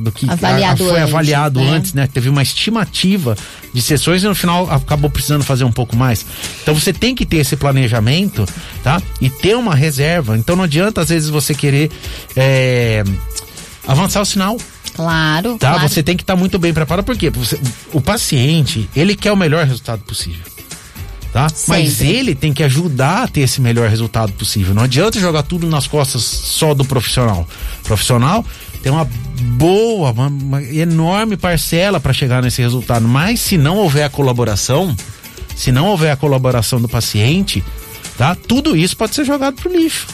[0.00, 1.70] do que avaliado a, foi antes, avaliado né?
[1.70, 2.06] antes, né?
[2.06, 3.36] Teve uma estimativa
[3.72, 6.24] de sessões e no final acabou precisando fazer um pouco mais.
[6.62, 8.46] Então você tem que ter esse planejamento,
[8.82, 9.02] tá?
[9.20, 10.36] E ter uma reserva.
[10.36, 11.90] Então não adianta às vezes você querer
[12.36, 13.02] é,
[13.88, 14.58] avançar o sinal.
[14.94, 15.56] Claro.
[15.58, 15.72] Tá?
[15.72, 15.88] Claro.
[15.88, 17.58] Você tem que estar tá muito bem preparado porque você,
[17.92, 20.44] o paciente ele quer o melhor resultado possível.
[21.32, 21.48] Tá?
[21.66, 24.72] Mas ele tem que ajudar a ter esse melhor resultado possível.
[24.72, 27.48] Não adianta jogar tudo nas costas só do profissional.
[27.80, 28.46] O profissional
[28.84, 29.08] tem uma
[29.56, 33.08] boa, uma, uma enorme parcela para chegar nesse resultado.
[33.08, 34.94] Mas se não houver a colaboração,
[35.56, 37.64] se não houver a colaboração do paciente,
[38.18, 38.34] tá?
[38.34, 40.06] Tudo isso pode ser jogado pro lixo.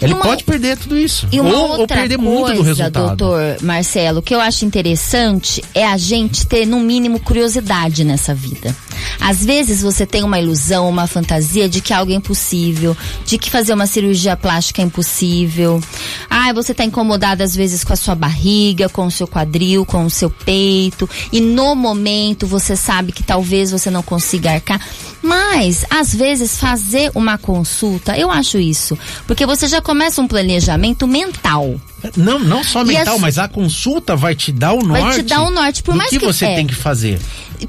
[0.00, 1.26] Ele uma, pode perder tudo isso.
[1.32, 3.16] E uma ou, outra ou perder coisa, muito do resultado.
[3.16, 8.34] doutor Marcelo, o que eu acho interessante é a gente ter, no mínimo, curiosidade nessa
[8.34, 8.74] vida.
[9.20, 13.50] Às vezes você tem uma ilusão, uma fantasia de que algo é impossível, de que
[13.50, 15.80] fazer uma cirurgia plástica é impossível.
[16.28, 20.04] Ah, você está incomodado às vezes com a sua barriga, com o seu quadril, com
[20.04, 24.80] o seu peito, e no momento você sabe que talvez você não consiga arcar.
[25.22, 31.06] Mas, às vezes, fazer uma consulta, eu acho isso, porque você já começa um planejamento
[31.06, 31.80] mental.
[32.16, 33.20] Não, não só mental, as...
[33.20, 35.02] mas a consulta vai te dar o norte.
[35.02, 36.54] Vai te dar o norte, por mais que, que você é.
[36.54, 37.18] tem que fazer.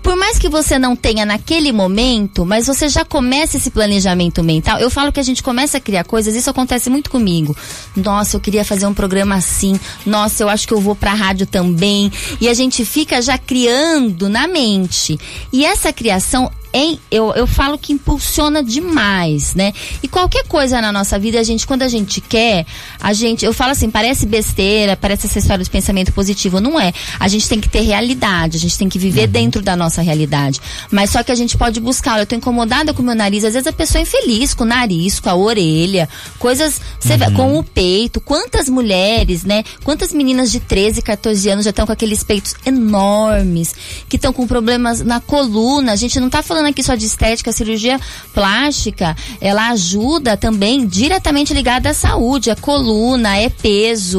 [0.03, 4.79] Por mais que você não tenha naquele momento, mas você já começa esse planejamento mental.
[4.79, 7.55] Eu falo que a gente começa a criar coisas, isso acontece muito comigo.
[7.95, 9.79] Nossa, eu queria fazer um programa assim.
[10.05, 12.11] Nossa, eu acho que eu vou pra rádio também.
[12.41, 15.17] E a gente fica já criando na mente.
[15.53, 19.73] E essa criação em, eu, eu falo que impulsiona demais, né?
[20.03, 22.67] E qualquer coisa na nossa vida, a gente, quando a gente quer,
[22.99, 26.93] a gente, eu falo assim, parece besteira, parece acessório de pensamento positivo, não é.
[27.19, 29.31] A gente tem que ter realidade, a gente tem que viver uhum.
[29.31, 30.59] dentro da nossa realidade.
[30.91, 33.53] Mas só que a gente pode buscar, eu tô incomodada com o meu nariz, às
[33.53, 37.33] vezes a pessoa é infeliz com o nariz, com a orelha, coisas, uhum.
[37.33, 39.63] com o peito, quantas mulheres, né?
[39.83, 43.73] Quantas meninas de 13, 14 anos já estão com aqueles peitos enormes,
[44.09, 47.05] que estão com problemas na coluna, a gente não tá falando falando aqui só de
[47.05, 47.99] estética, cirurgia
[48.33, 54.16] plástica, ela ajuda também diretamente ligada à saúde, é coluna, é peso,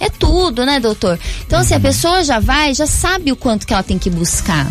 [0.00, 1.18] é tudo, né, doutor?
[1.46, 1.82] Então, assim, a uhum.
[1.82, 4.66] pessoa já vai, já sabe o quanto que ela tem que buscar.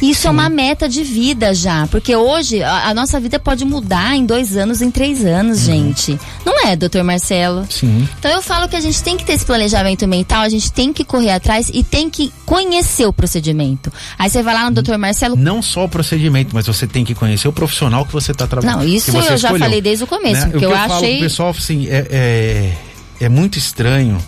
[0.00, 0.28] Isso Sim.
[0.28, 4.26] é uma meta de vida já, porque hoje a, a, nossa vida pode mudar em
[4.26, 5.64] dois anos, em três anos, uhum.
[5.64, 6.20] gente.
[6.44, 7.66] Não é, doutor Marcelo?
[7.70, 8.06] Sim.
[8.18, 10.92] Então eu falo que a gente tem que ter esse planejamento mental, a gente tem
[10.92, 13.92] que correr atrás e tem que conhecer o procedimento.
[14.18, 15.36] Aí você vai lá no doutor Marcelo.
[15.36, 18.80] Não só o procedimento, mas você tem que conhecer o profissional que você está trabalhando.
[18.80, 20.50] Não, isso eu escolheu, já falei desde o começo, né?
[20.50, 21.14] porque o que eu, eu achei.
[21.14, 22.72] Falo pessoal, assim, é, é,
[23.20, 24.20] é muito estranho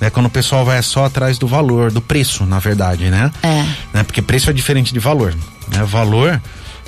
[0.00, 0.10] né?
[0.10, 3.30] Quando o pessoal vai só atrás do valor, do preço, na verdade, né?
[3.42, 3.64] É.
[3.92, 4.02] Né?
[4.04, 5.34] Porque preço é diferente de valor.
[5.68, 5.82] Né?
[5.84, 6.40] Valor,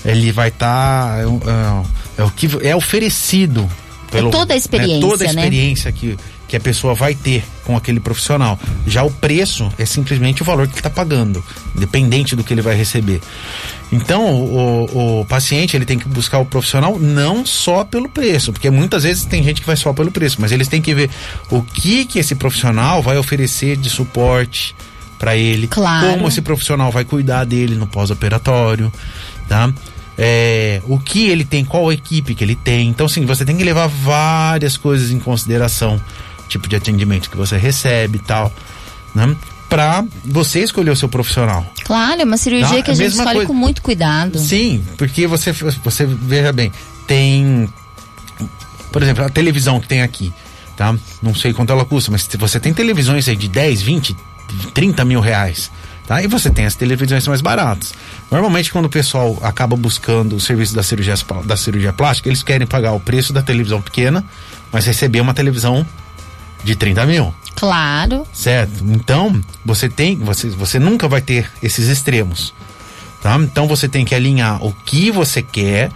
[0.04, 1.08] ele vai estar.
[1.08, 3.68] Tá, é, é, é, o que é oferecido.
[4.10, 4.94] Pelo, é toda a experiência.
[4.94, 5.00] Né?
[5.00, 5.40] Toda a né?
[5.40, 6.16] experiência que,
[6.50, 8.58] que a pessoa vai ter com aquele profissional.
[8.84, 11.44] Já o preço é simplesmente o valor que ele está pagando,
[11.76, 13.20] independente do que ele vai receber.
[13.92, 18.68] Então, o, o, paciente ele tem que buscar o profissional não só pelo preço, porque
[18.68, 21.08] muitas vezes tem gente que vai só pelo preço, mas eles têm que ver
[21.50, 24.74] o que que esse profissional vai oferecer de suporte
[25.16, 26.14] para ele, claro.
[26.14, 28.92] como esse profissional vai cuidar dele no pós-operatório,
[29.48, 29.72] tá?
[30.18, 32.88] É, o que ele tem, qual equipe que ele tem.
[32.88, 36.00] Então, sim, você tem que levar várias coisas em consideração
[36.50, 38.52] tipo de atendimento que você recebe e tal,
[39.14, 39.34] né?
[39.68, 41.64] Pra você escolher o seu profissional.
[41.84, 42.82] Claro, é uma cirurgia tá?
[42.82, 43.46] que a, gente escolhe coisa.
[43.46, 44.38] com muito cuidado.
[44.38, 46.72] Sim, porque você, você veja bem,
[47.06, 47.68] tem,
[48.90, 50.32] por exemplo, a televisão que tem aqui,
[50.76, 50.94] tá?
[51.22, 54.16] Não sei quanto ela custa, mas você tem televisões aí de 10, 20,
[54.74, 55.70] 30 mil reais.
[56.10, 56.20] Tá?
[56.20, 57.94] E você tem as televisões mais baratas.
[58.32, 62.66] Normalmente, quando o pessoal acaba buscando o serviço da cirurgia, da cirurgia plástica, eles querem
[62.66, 64.24] pagar o preço da televisão pequena,
[64.72, 65.86] mas receber uma televisão
[66.62, 67.34] de 30 mil.
[67.54, 68.26] Claro.
[68.32, 68.84] Certo?
[68.88, 72.54] Então, você tem, você, você nunca vai ter esses extremos.
[73.22, 73.36] Tá?
[73.36, 75.90] Então você tem que alinhar o que você quer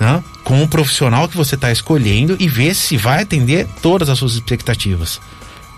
[0.00, 4.18] né, com o profissional que você está escolhendo e ver se vai atender todas as
[4.18, 5.20] suas expectativas.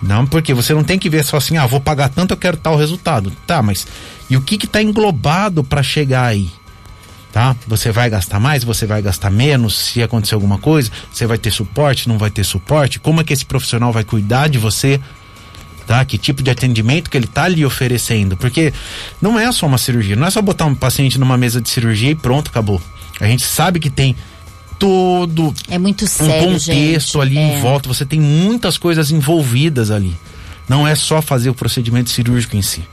[0.01, 2.57] Não, porque você não tem que ver só assim, ah, vou pagar tanto, eu quero
[2.57, 3.33] tal resultado.
[3.47, 3.87] Tá, mas
[4.29, 6.51] e o que está englobado para chegar aí?
[7.35, 7.57] Tá?
[7.67, 11.51] Você vai gastar mais, você vai gastar menos, se acontecer alguma coisa, você vai ter
[11.51, 15.01] suporte, não vai ter suporte, como é que esse profissional vai cuidar de você,
[15.85, 16.05] tá?
[16.05, 18.37] Que tipo de atendimento que ele tá lhe oferecendo?
[18.37, 18.73] Porque
[19.21, 22.13] não é só uma cirurgia, não é só botar um paciente numa mesa de cirurgia
[22.13, 22.81] e pronto, acabou.
[23.21, 24.15] A gente sabe que tem
[24.79, 27.21] todo é muito sério, um contexto gente.
[27.21, 27.59] ali é.
[27.59, 30.17] em volta, você tem muitas coisas envolvidas ali.
[30.69, 32.85] Não é só fazer o procedimento cirúrgico em si.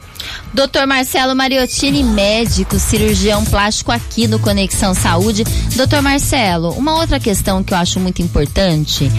[0.53, 5.43] Doutor Marcelo Mariottini, médico, cirurgião plástico aqui no Conexão Saúde.
[5.75, 9.09] Doutor Marcelo, uma outra questão que eu acho muito importante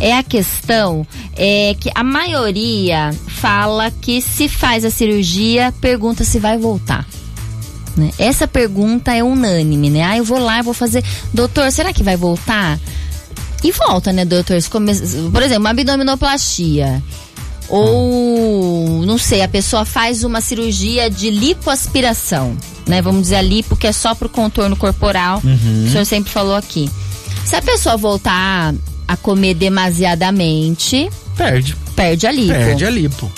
[0.00, 6.38] é a questão é, que a maioria fala que se faz a cirurgia, pergunta se
[6.38, 7.06] vai voltar.
[7.96, 8.10] Né?
[8.18, 10.02] Essa pergunta é unânime, né?
[10.02, 11.04] Ah, eu vou lá, eu vou fazer.
[11.32, 12.78] Doutor, será que vai voltar?
[13.62, 14.58] E volta, né, doutor?
[15.32, 17.02] Por exemplo, uma abdominoplastia
[17.72, 22.54] ou, não sei, a pessoa faz uma cirurgia de lipoaspiração,
[22.86, 23.00] né?
[23.00, 25.86] Vamos dizer a lipo, que é só pro contorno corporal, uhum.
[25.86, 26.90] o senhor sempre falou aqui.
[27.46, 28.74] Se a pessoa voltar
[29.08, 31.74] a comer demasiadamente, perde.
[31.96, 32.52] Perde a lipo.
[32.52, 33.32] Perde a lipo.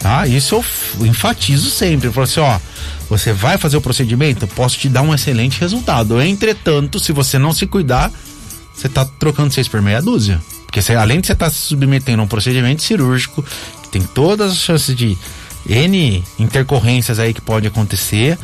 [0.00, 0.26] Tá?
[0.26, 0.56] Isso
[0.98, 2.08] eu enfatizo sempre.
[2.08, 2.58] Eu falo assim, ó,
[3.08, 6.20] você vai fazer o procedimento, posso te dar um excelente resultado.
[6.20, 8.10] Entretanto, se você não se cuidar,
[8.74, 10.40] você tá trocando seis por meia dúzia.
[10.76, 13.42] Porque você, além de você estar tá se submetendo a um procedimento cirúrgico,
[13.90, 15.16] tem todas as chances de
[15.68, 18.38] N intercorrências aí que pode acontecer,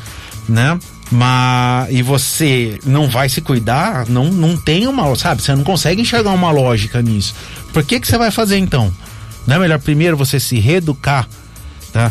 [0.49, 0.79] né?
[1.11, 5.43] Mas e você não vai se cuidar, não, não tem uma, sabe?
[5.43, 7.35] Você não consegue enxergar uma lógica nisso.
[7.73, 8.93] Por que que você vai fazer então?
[9.47, 11.29] Não é melhor primeiro você se reeducar,
[11.93, 12.11] tá?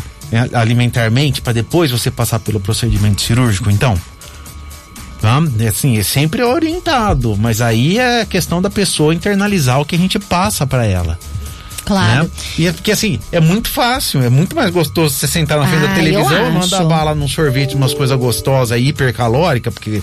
[0.54, 3.98] alimentarmente para depois você passar pelo procedimento cirúrgico, então?
[5.20, 5.40] Tá?
[5.60, 9.98] É assim, é sempre orientado, mas aí é questão da pessoa internalizar o que a
[9.98, 11.18] gente passa para ela.
[11.84, 12.24] Claro.
[12.24, 12.30] Né?
[12.58, 15.84] E é porque assim, é muito fácil, é muito mais gostoso você sentar na frente
[15.84, 20.02] ah, da televisão, mandar bala num sorvete, umas coisas gostosas, hipercalórica, porque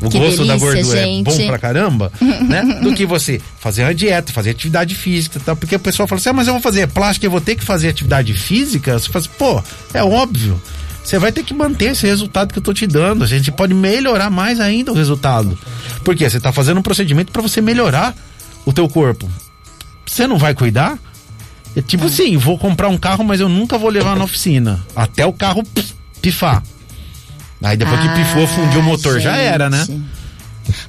[0.00, 1.20] o que gosto delícia, da gordura gente.
[1.20, 2.80] é bom pra caramba, né?
[2.82, 5.56] Do que você fazer uma dieta, fazer atividade física, tá?
[5.56, 7.64] Porque o pessoal fala assim: "Ah, mas eu vou fazer plástica, eu vou ter que
[7.64, 8.98] fazer atividade física".
[8.98, 9.62] Você fala assim, pô,
[9.92, 10.60] é óbvio.
[11.02, 13.22] Você vai ter que manter esse resultado que eu tô te dando.
[13.22, 15.56] A gente pode melhorar mais ainda o resultado.
[16.02, 18.12] Porque você tá fazendo um procedimento para você melhorar
[18.64, 19.30] o teu corpo.
[20.04, 20.98] Você não vai cuidar?
[21.76, 22.06] É tipo é.
[22.06, 24.84] assim, vou comprar um carro, mas eu nunca vou levar na oficina.
[24.96, 25.62] Até o carro
[26.22, 26.62] pifar.
[27.62, 29.24] Aí depois ah, que pifou, fundiu o motor, gente.
[29.24, 29.86] já era, né?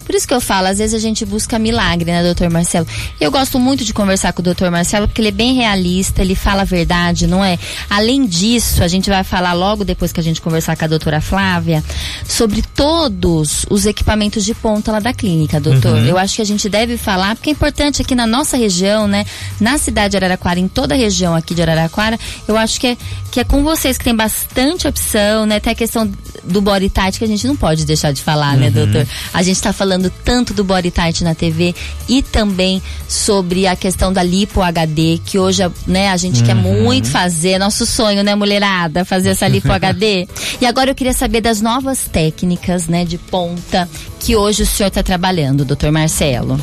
[0.05, 2.87] Por isso que eu falo, às vezes a gente busca milagre, né, doutor Marcelo?
[3.19, 6.35] Eu gosto muito de conversar com o doutor Marcelo, porque ele é bem realista, ele
[6.35, 7.57] fala a verdade, não é?
[7.89, 11.21] Além disso, a gente vai falar logo depois que a gente conversar com a doutora
[11.21, 11.83] Flávia,
[12.27, 15.93] sobre todos os equipamentos de ponta lá da clínica, doutor.
[15.93, 16.05] Uhum.
[16.05, 19.25] Eu acho que a gente deve falar, porque é importante aqui na nossa região, né?
[19.59, 22.97] Na cidade de Araraquara, em toda a região aqui de Araraquara, eu acho que é,
[23.31, 25.59] que é com vocês que tem bastante opção, né?
[25.59, 26.09] Tem a questão
[26.43, 28.73] do body tight que a gente não pode deixar de falar, né, uhum.
[28.73, 29.07] né, doutor?
[29.33, 31.75] A gente está falando tanto do body tight na TV
[32.07, 36.45] e também sobre a questão da lipo HD, que hoje, né, a gente uhum.
[36.45, 40.27] quer muito fazer, nosso sonho, né, mulherada, fazer essa lipo HD.
[40.61, 44.87] E agora eu queria saber das novas técnicas, né, de ponta que hoje o senhor
[44.87, 46.59] está trabalhando, doutor Marcelo.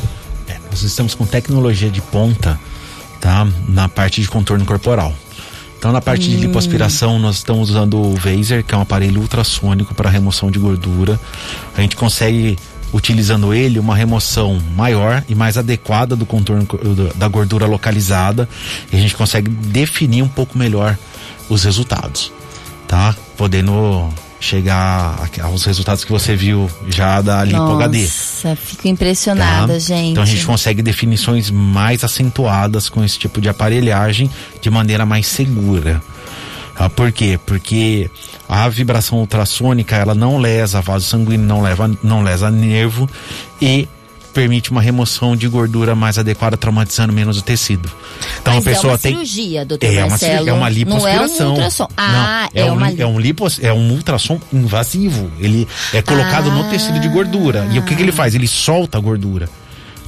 [0.47, 2.59] É, nós estamos com tecnologia de ponta,
[3.21, 5.13] tá, na parte de contorno corporal.
[5.85, 9.93] Então, na parte de lipoaspiração, nós estamos usando o Vaser, que é um aparelho ultrassônico
[9.93, 11.19] para remoção de gordura.
[11.77, 12.57] A gente consegue,
[12.95, 16.65] utilizando ele, uma remoção maior e mais adequada do contorno
[17.13, 18.47] da gordura localizada.
[18.89, 20.97] E a gente consegue definir um pouco melhor
[21.49, 22.31] os resultados,
[22.87, 23.13] tá?
[23.35, 28.01] Podendo chegar aos resultados que você viu já da Lipo Nossa, HD.
[28.01, 29.79] Nossa, fico impressionada, tá?
[29.79, 30.11] gente.
[30.11, 34.31] Então a gente consegue definições mais acentuadas com esse tipo de aparelhagem
[34.61, 36.01] de maneira mais segura.
[36.77, 37.39] Ah, por quê?
[37.45, 38.09] Porque
[38.47, 43.09] a vibração ultrassônica ela não lesa vaso sanguíneo, não, leva, não lesa nervo
[43.61, 43.87] e
[44.33, 47.89] permite uma remoção de gordura mais adequada, traumatizando menos o tecido.
[48.41, 50.43] Então Mas a pessoa é uma tem cirurgia, doutor é Marcelo.
[50.43, 51.37] Uma, é uma lipoaspiração.
[51.37, 51.87] Não é um ultrassom.
[51.95, 55.31] Ah, não, é, é, um, uma é um lipos, é um ultrassom invasivo.
[55.39, 56.53] Ele é colocado ah.
[56.53, 57.65] no tecido de gordura.
[57.71, 58.35] E o que, que ele faz?
[58.35, 59.49] Ele solta a gordura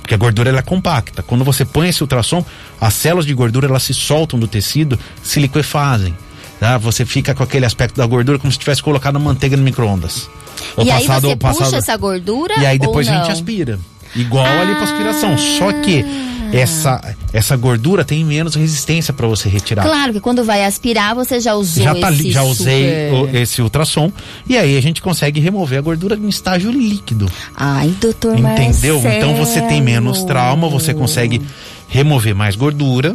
[0.08, 1.22] porque a gordura ela é compacta.
[1.22, 2.44] Quando você põe esse ultrassom,
[2.80, 6.16] as células de gordura elas se soltam do tecido, se liquefazem.
[6.60, 6.78] Tá?
[6.78, 10.30] Você fica com aquele aspecto da gordura como se tivesse colocado manteiga no micro-ondas.
[10.78, 13.80] E passado, aí você passado, puxa essa gordura E aí depois a gente aspira.
[14.16, 14.62] Igual ah.
[14.62, 15.38] a lipoaspiração.
[15.38, 16.04] Só que
[16.52, 17.02] essa,
[17.34, 19.84] essa gordura tem menos resistência para você retirar.
[19.84, 23.36] Claro que quando vai aspirar, você já usou já tá, esse Já usei super...
[23.36, 24.12] o, esse ultrassom.
[24.48, 27.30] E aí a gente consegue remover a gordura em estágio líquido.
[27.56, 29.02] Ai, doutor Entendeu?
[29.02, 29.08] Marcelo.
[29.08, 31.42] Então você tem menos trauma, você consegue
[31.88, 33.14] remover mais gordura,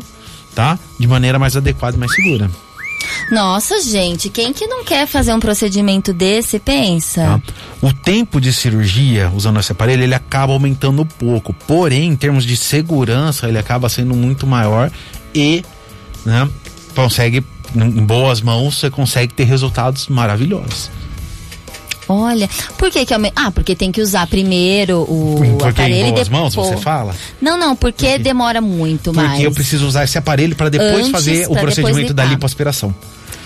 [0.55, 0.79] tá?
[0.99, 2.51] De maneira mais adequada e mais segura.
[3.31, 7.23] Nossa, gente, quem que não quer fazer um procedimento desse, pensa?
[7.23, 7.41] Tá.
[7.81, 11.53] O tempo de cirurgia usando esse aparelho, ele acaba aumentando um pouco.
[11.53, 14.91] Porém, em termos de segurança, ele acaba sendo muito maior
[15.35, 15.65] e,
[16.25, 16.49] né,
[16.95, 20.91] consegue, em boas mãos, você consegue ter resultados maravilhosos.
[22.09, 26.21] Olha, por que que Ah, porque tem que usar primeiro o porque aparelho em boas
[26.21, 26.29] e depois...
[26.29, 27.15] mãos, você fala?
[27.41, 29.31] Não, não, porque, porque demora muito mais.
[29.31, 32.95] Porque eu preciso usar esse aparelho para depois Antes, fazer o procedimento da lipoaspiração.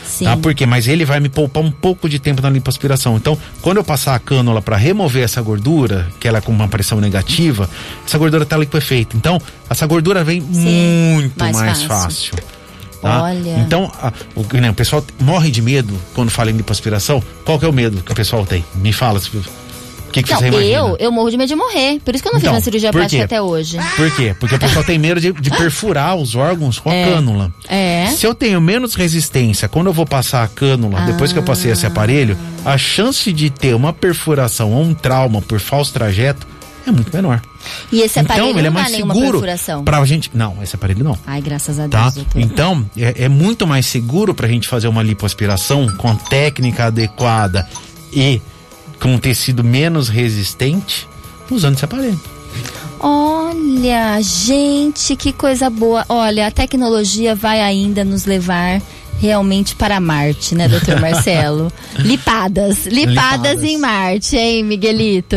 [0.06, 0.24] Sim.
[0.24, 0.36] Tá?
[0.36, 0.64] Por quê?
[0.64, 3.16] Mas ele vai me poupar um pouco de tempo na lipoaspiração.
[3.16, 6.68] Então, quando eu passar a cânula para remover essa gordura, que ela é com uma
[6.68, 7.68] pressão negativa,
[8.06, 9.14] essa gordura está liquefeita.
[9.16, 9.38] Então,
[9.68, 12.34] essa gordura vem Sim, muito mais, mais fácil.
[12.36, 12.55] fácil.
[13.00, 13.22] Tá?
[13.22, 13.58] Olha.
[13.58, 17.22] Então, a, o, né, o pessoal morre de medo quando fala em lipoaspiração.
[17.44, 18.64] Qual que é o medo que o pessoal tem?
[18.74, 19.18] Me fala.
[19.18, 20.72] O que, que não, você imagina?
[20.72, 22.00] Eu, eu morro de medo de morrer.
[22.02, 23.76] Por isso que eu não então, fiz uma cirurgia plástica até hoje.
[23.96, 24.34] Por quê?
[24.38, 27.04] Porque o pessoal tem medo de, de perfurar os órgãos com a é.
[27.04, 27.52] cânula.
[27.68, 28.06] É.
[28.06, 31.06] Se eu tenho menos resistência, quando eu vou passar a cânula, ah.
[31.06, 35.42] depois que eu passei esse aparelho, a chance de ter uma perfuração ou um trauma
[35.42, 36.46] por falso trajeto
[36.86, 37.42] é muito menor.
[37.90, 39.84] E esse aparelho então, ele é mais dá seguro perfuração?
[39.84, 40.30] pra gente.
[40.32, 41.18] Não, esse aparelho não.
[41.26, 42.14] Ai, graças a Deus.
[42.14, 42.22] Tá?
[42.36, 47.68] Então, é, é muito mais seguro pra gente fazer uma lipoaspiração com técnica adequada
[48.12, 48.40] e
[49.00, 51.08] com um tecido menos resistente
[51.50, 52.20] usando esse aparelho.
[52.98, 56.04] Olha, gente, que coisa boa.
[56.08, 58.80] Olha, a tecnologia vai ainda nos levar
[59.20, 61.72] realmente para Marte, né, doutor Marcelo?
[61.98, 65.36] lipadas, lipadas, lipadas, em Marte, hein, Miguelito?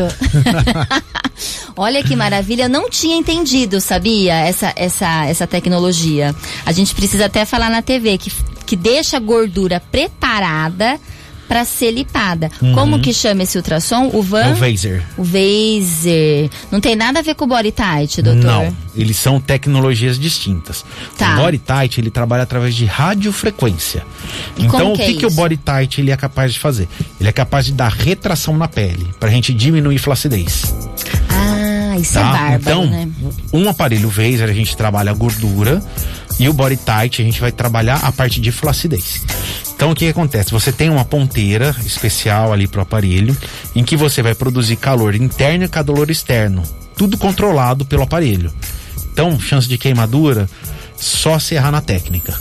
[1.75, 6.35] Olha que maravilha, eu não tinha entendido, sabia, essa, essa, essa tecnologia.
[6.65, 8.31] A gente precisa até falar na TV que,
[8.65, 10.99] que deixa a gordura preparada
[11.49, 12.51] para ser lipada.
[12.61, 12.73] Uhum.
[12.75, 14.11] Como que chama esse ultrassom?
[14.13, 14.43] O van?
[14.43, 15.03] É o Vaser.
[15.17, 16.47] O Vaser.
[16.71, 18.43] Não tem nada a ver com o Body Tight, doutor?
[18.43, 20.85] Não, eles são tecnologias distintas.
[21.17, 21.33] Tá.
[21.33, 24.05] O Body Tight, ele trabalha através de radiofrequência.
[24.57, 26.87] E então, o que, é que o Body Tight ele é capaz de fazer?
[27.19, 30.71] Ele é capaz de dar retração na pele, pra gente diminuir flacidez.
[31.29, 32.19] Ah, isso tá?
[32.19, 33.09] é bárbaro, então, né?
[33.51, 35.81] um aparelho Vaser, a gente trabalha a gordura
[36.39, 39.21] e o Body Tight, a gente vai trabalhar a parte de flacidez.
[39.75, 40.51] Então o que, que, acontece?
[40.51, 43.35] Você tem uma ponteira especial ali pro aparelho,
[43.75, 46.63] em que você vai produzir calor interno e calor externo,
[46.95, 48.51] tudo controlado pelo aparelho.
[49.11, 50.49] Então, chance de queimadura,
[50.95, 52.33] só se errar na técnica.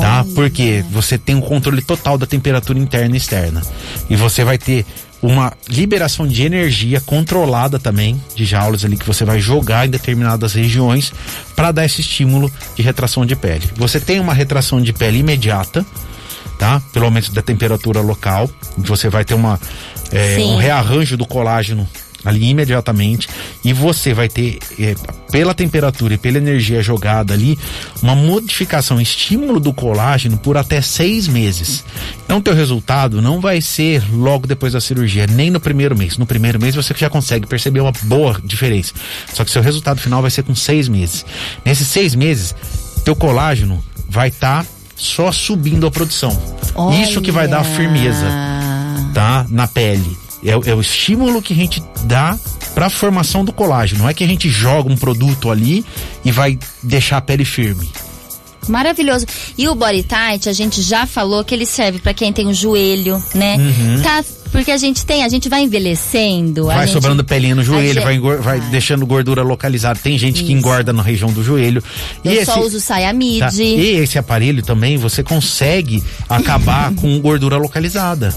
[0.00, 0.24] Tá?
[0.34, 3.62] Porque você tem um controle total da temperatura interna e externa.
[4.10, 4.84] E você vai ter
[5.24, 10.52] uma liberação de energia controlada também, de joules ali que você vai jogar em determinadas
[10.52, 11.14] regiões
[11.56, 13.66] para dar esse estímulo de retração de pele.
[13.76, 15.84] Você tem uma retração de pele imediata,
[16.58, 16.82] tá?
[16.92, 18.50] Pelo aumento da temperatura local.
[18.76, 19.58] Você vai ter uma,
[20.12, 21.88] é, um rearranjo do colágeno
[22.24, 23.28] ali imediatamente
[23.64, 24.94] e você vai ter é,
[25.30, 27.58] pela temperatura e pela energia jogada ali
[28.02, 31.84] uma modificação, estímulo do colágeno por até seis meses.
[32.24, 36.16] Então teu resultado não vai ser logo depois da cirurgia, nem no primeiro mês.
[36.16, 38.94] No primeiro mês você já consegue perceber uma boa diferença.
[39.32, 41.24] Só que seu resultado final vai ser com seis meses.
[41.64, 42.54] Nesses seis meses,
[43.04, 46.40] teu colágeno vai estar tá só subindo a produção.
[46.74, 47.02] Olha.
[47.02, 48.26] Isso que vai dar firmeza,
[49.12, 49.46] tá?
[49.50, 50.23] Na pele.
[50.44, 52.38] É, é o estímulo que a gente dá
[52.74, 54.02] para a formação do colágeno.
[54.02, 55.84] Não é que a gente joga um produto ali
[56.24, 57.88] e vai deixar a pele firme.
[58.68, 59.26] Maravilhoso.
[59.58, 62.54] E o body tight, a gente já falou que ele serve para quem tem o
[62.54, 63.56] joelho, né?
[63.58, 64.02] Uhum.
[64.02, 66.64] Tá, porque a gente tem, a gente vai envelhecendo.
[66.66, 69.98] Vai gente- sobrando pelinha no joelho, gente- vai, engor- vai deixando gordura localizada.
[70.02, 70.52] Tem gente que Isso.
[70.52, 71.82] engorda na região do joelho.
[72.24, 73.40] Eu só uso saia midi.
[73.40, 78.34] tá, e esse aparelho também você consegue acabar com gordura localizada.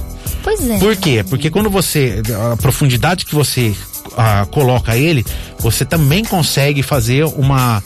[0.47, 0.77] Pois é.
[0.77, 1.25] Por quê?
[1.29, 2.21] Porque quando você.
[2.53, 3.75] A profundidade que você
[4.15, 5.25] ah, coloca ele,
[5.59, 7.83] você também consegue fazer uma.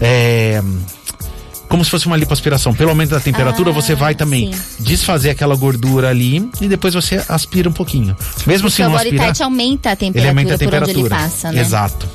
[0.00, 0.62] é,
[1.68, 2.72] como se fosse uma lipoaspiração.
[2.74, 4.82] Pelo aumento da temperatura, Ah, você vai também sim.
[4.82, 8.16] desfazer aquela gordura ali e depois você aspira um pouquinho.
[8.46, 10.66] Mesmo se Porque o não body aspirar, tight aumenta a ele temperatura aumenta a por
[10.66, 11.14] onde temperatura.
[11.14, 11.60] ele passa, né?
[11.60, 12.08] Exato.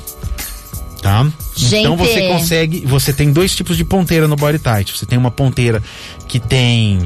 [1.00, 1.30] Tá?
[1.54, 1.76] Gente.
[1.82, 2.84] Então você consegue.
[2.84, 4.98] Você tem dois tipos de ponteira no body tight.
[4.98, 5.80] Você tem uma ponteira
[6.26, 6.98] que tem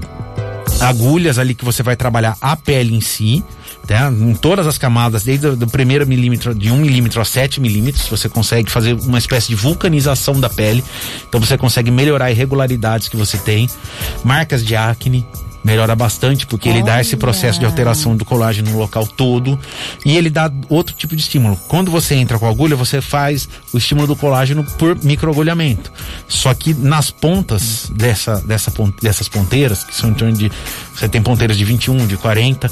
[0.81, 3.43] agulhas ali que você vai trabalhar a pele em si,
[3.87, 4.11] tá?
[4.11, 8.29] Em todas as camadas, desde o primeiro milímetro, de 1 milímetro a 7 milímetros, você
[8.29, 10.85] consegue fazer uma espécie de vulcanização da pele.
[11.29, 13.69] Então você consegue melhorar irregularidades que você tem,
[14.25, 15.27] marcas de acne.
[15.65, 19.59] Melhora bastante, porque ele dá esse processo de alteração do colágeno no local todo.
[20.05, 21.57] E ele dá outro tipo de estímulo.
[21.69, 25.93] Quando você entra com a agulha, você faz o estímulo do colágeno por microagulhamento.
[26.29, 30.51] Só que nas pontas dessa, dessa, dessas ponteiras, que são em torno de.
[30.95, 32.71] Você tem ponteiras de 21, de 40,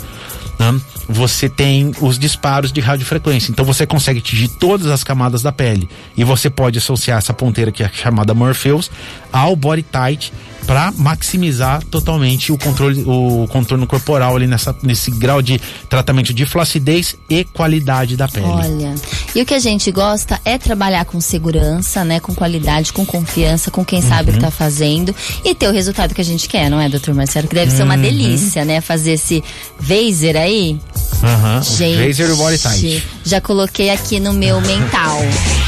[0.58, 0.80] né?
[1.08, 3.50] você tem os disparos de radiofrequência.
[3.50, 5.88] Então você consegue atingir todas as camadas da pele.
[6.16, 8.90] E você pode associar essa ponteira que é chamada Morpheus
[9.32, 10.32] ao body tight
[10.66, 16.44] para maximizar totalmente o controle, o contorno corporal ali nessa, nesse grau de tratamento de
[16.44, 18.46] flacidez e qualidade da pele.
[18.46, 18.94] Olha,
[19.34, 22.18] e o que a gente gosta é trabalhar com segurança, né?
[22.20, 24.38] Com qualidade, com confiança, com quem sabe o Uhum.
[24.38, 25.14] que tá fazendo
[25.44, 27.46] e ter o resultado que a gente quer, não é, doutor Marcelo?
[27.46, 27.84] Que deve ser Uhum.
[27.90, 28.80] uma delícia, né?
[28.80, 29.42] Fazer esse
[29.78, 30.78] Vaser aí.
[31.22, 31.62] Aham.
[31.62, 33.02] Gente, Laser body tight.
[33.24, 35.18] já coloquei aqui no meu mental.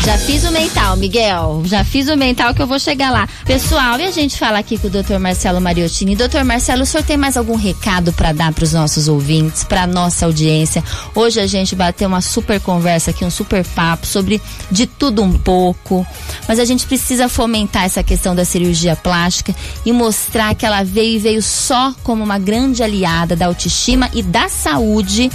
[0.04, 1.62] Já fiz o mental, Miguel.
[1.66, 3.28] Já fiz o mental que eu vou chegar lá.
[3.46, 5.18] Pessoal, e a gente fala aqui com o Dr.
[5.18, 6.16] Marcelo Mariottini.
[6.16, 6.42] Dr.
[6.44, 10.26] Marcelo, o senhor tem mais algum recado para dar para os nossos ouvintes, para nossa
[10.26, 10.82] audiência?
[11.14, 15.32] Hoje a gente bateu uma super conversa aqui, um super papo sobre de tudo um
[15.38, 16.06] pouco.
[16.48, 21.16] Mas a gente precisa fomentar essa questão da cirurgia plástica e mostrar que ela veio
[21.16, 25.30] e veio só como uma grande aliada da autoestima e da saúde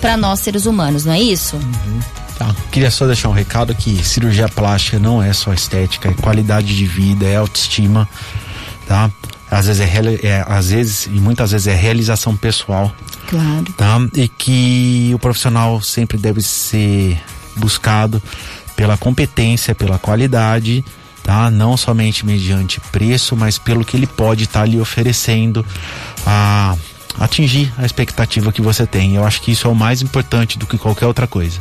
[0.00, 1.58] para nós seres humanos, não é isso?
[2.38, 2.54] Tá.
[2.70, 6.86] Queria só deixar um recado que cirurgia plástica não é só estética, é qualidade de
[6.86, 8.08] vida, é autoestima,
[8.88, 9.10] tá?
[9.50, 12.92] Às vezes é, é às vezes e muitas vezes é realização pessoal,
[13.28, 13.64] Claro.
[13.76, 13.98] tá?
[14.16, 17.20] E que o profissional sempre deve ser
[17.56, 18.20] buscado
[18.74, 20.84] pela competência, pela qualidade,
[21.22, 21.50] tá?
[21.50, 25.64] Não somente mediante preço, mas pelo que ele pode estar lhe oferecendo
[26.26, 26.76] a
[27.18, 29.16] atingir a expectativa que você tem.
[29.16, 31.58] Eu acho que isso é o mais importante do que qualquer outra coisa.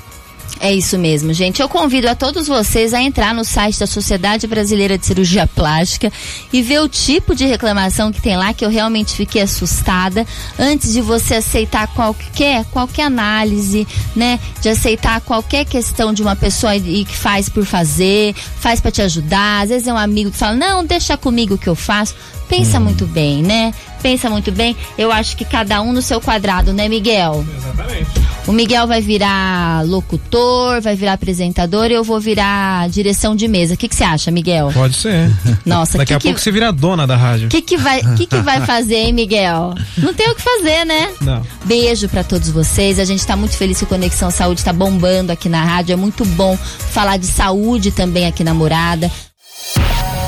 [0.60, 1.62] É isso mesmo, gente.
[1.62, 6.12] Eu convido a todos vocês a entrar no site da Sociedade Brasileira de Cirurgia Plástica
[6.52, 10.26] e ver o tipo de reclamação que tem lá, que eu realmente fiquei assustada.
[10.58, 14.40] Antes de você aceitar qualquer, qualquer análise, né?
[14.60, 19.02] De aceitar qualquer questão de uma pessoa e que faz por fazer, faz para te
[19.02, 19.64] ajudar.
[19.64, 22.16] Às vezes é um amigo que fala, não, deixa comigo que eu faço.
[22.50, 23.74] Pensa muito bem, né?
[24.08, 24.74] Pensa muito bem.
[24.98, 27.46] Eu acho que cada um no seu quadrado, né, Miguel?
[27.58, 28.08] Exatamente.
[28.48, 33.74] O Miguel vai virar locutor, vai virar apresentador e eu vou virar direção de mesa.
[33.74, 34.72] O que que você acha, Miguel?
[34.74, 35.30] Pode ser.
[35.66, 37.48] Nossa, Daqui que a que- pouco você vira dona da rádio.
[37.48, 39.74] O que, que, vai, que, que vai fazer, hein, Miguel?
[39.98, 41.12] Não tem o que fazer, né?
[41.20, 41.42] Não.
[41.66, 43.00] Beijo pra todos vocês.
[43.00, 45.92] A gente tá muito feliz que o Conexão Saúde tá bombando aqui na rádio.
[45.92, 49.12] É muito bom falar de saúde também aqui na Morada.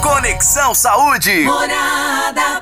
[0.01, 1.43] Conexão Saúde.
[1.43, 2.58] Morada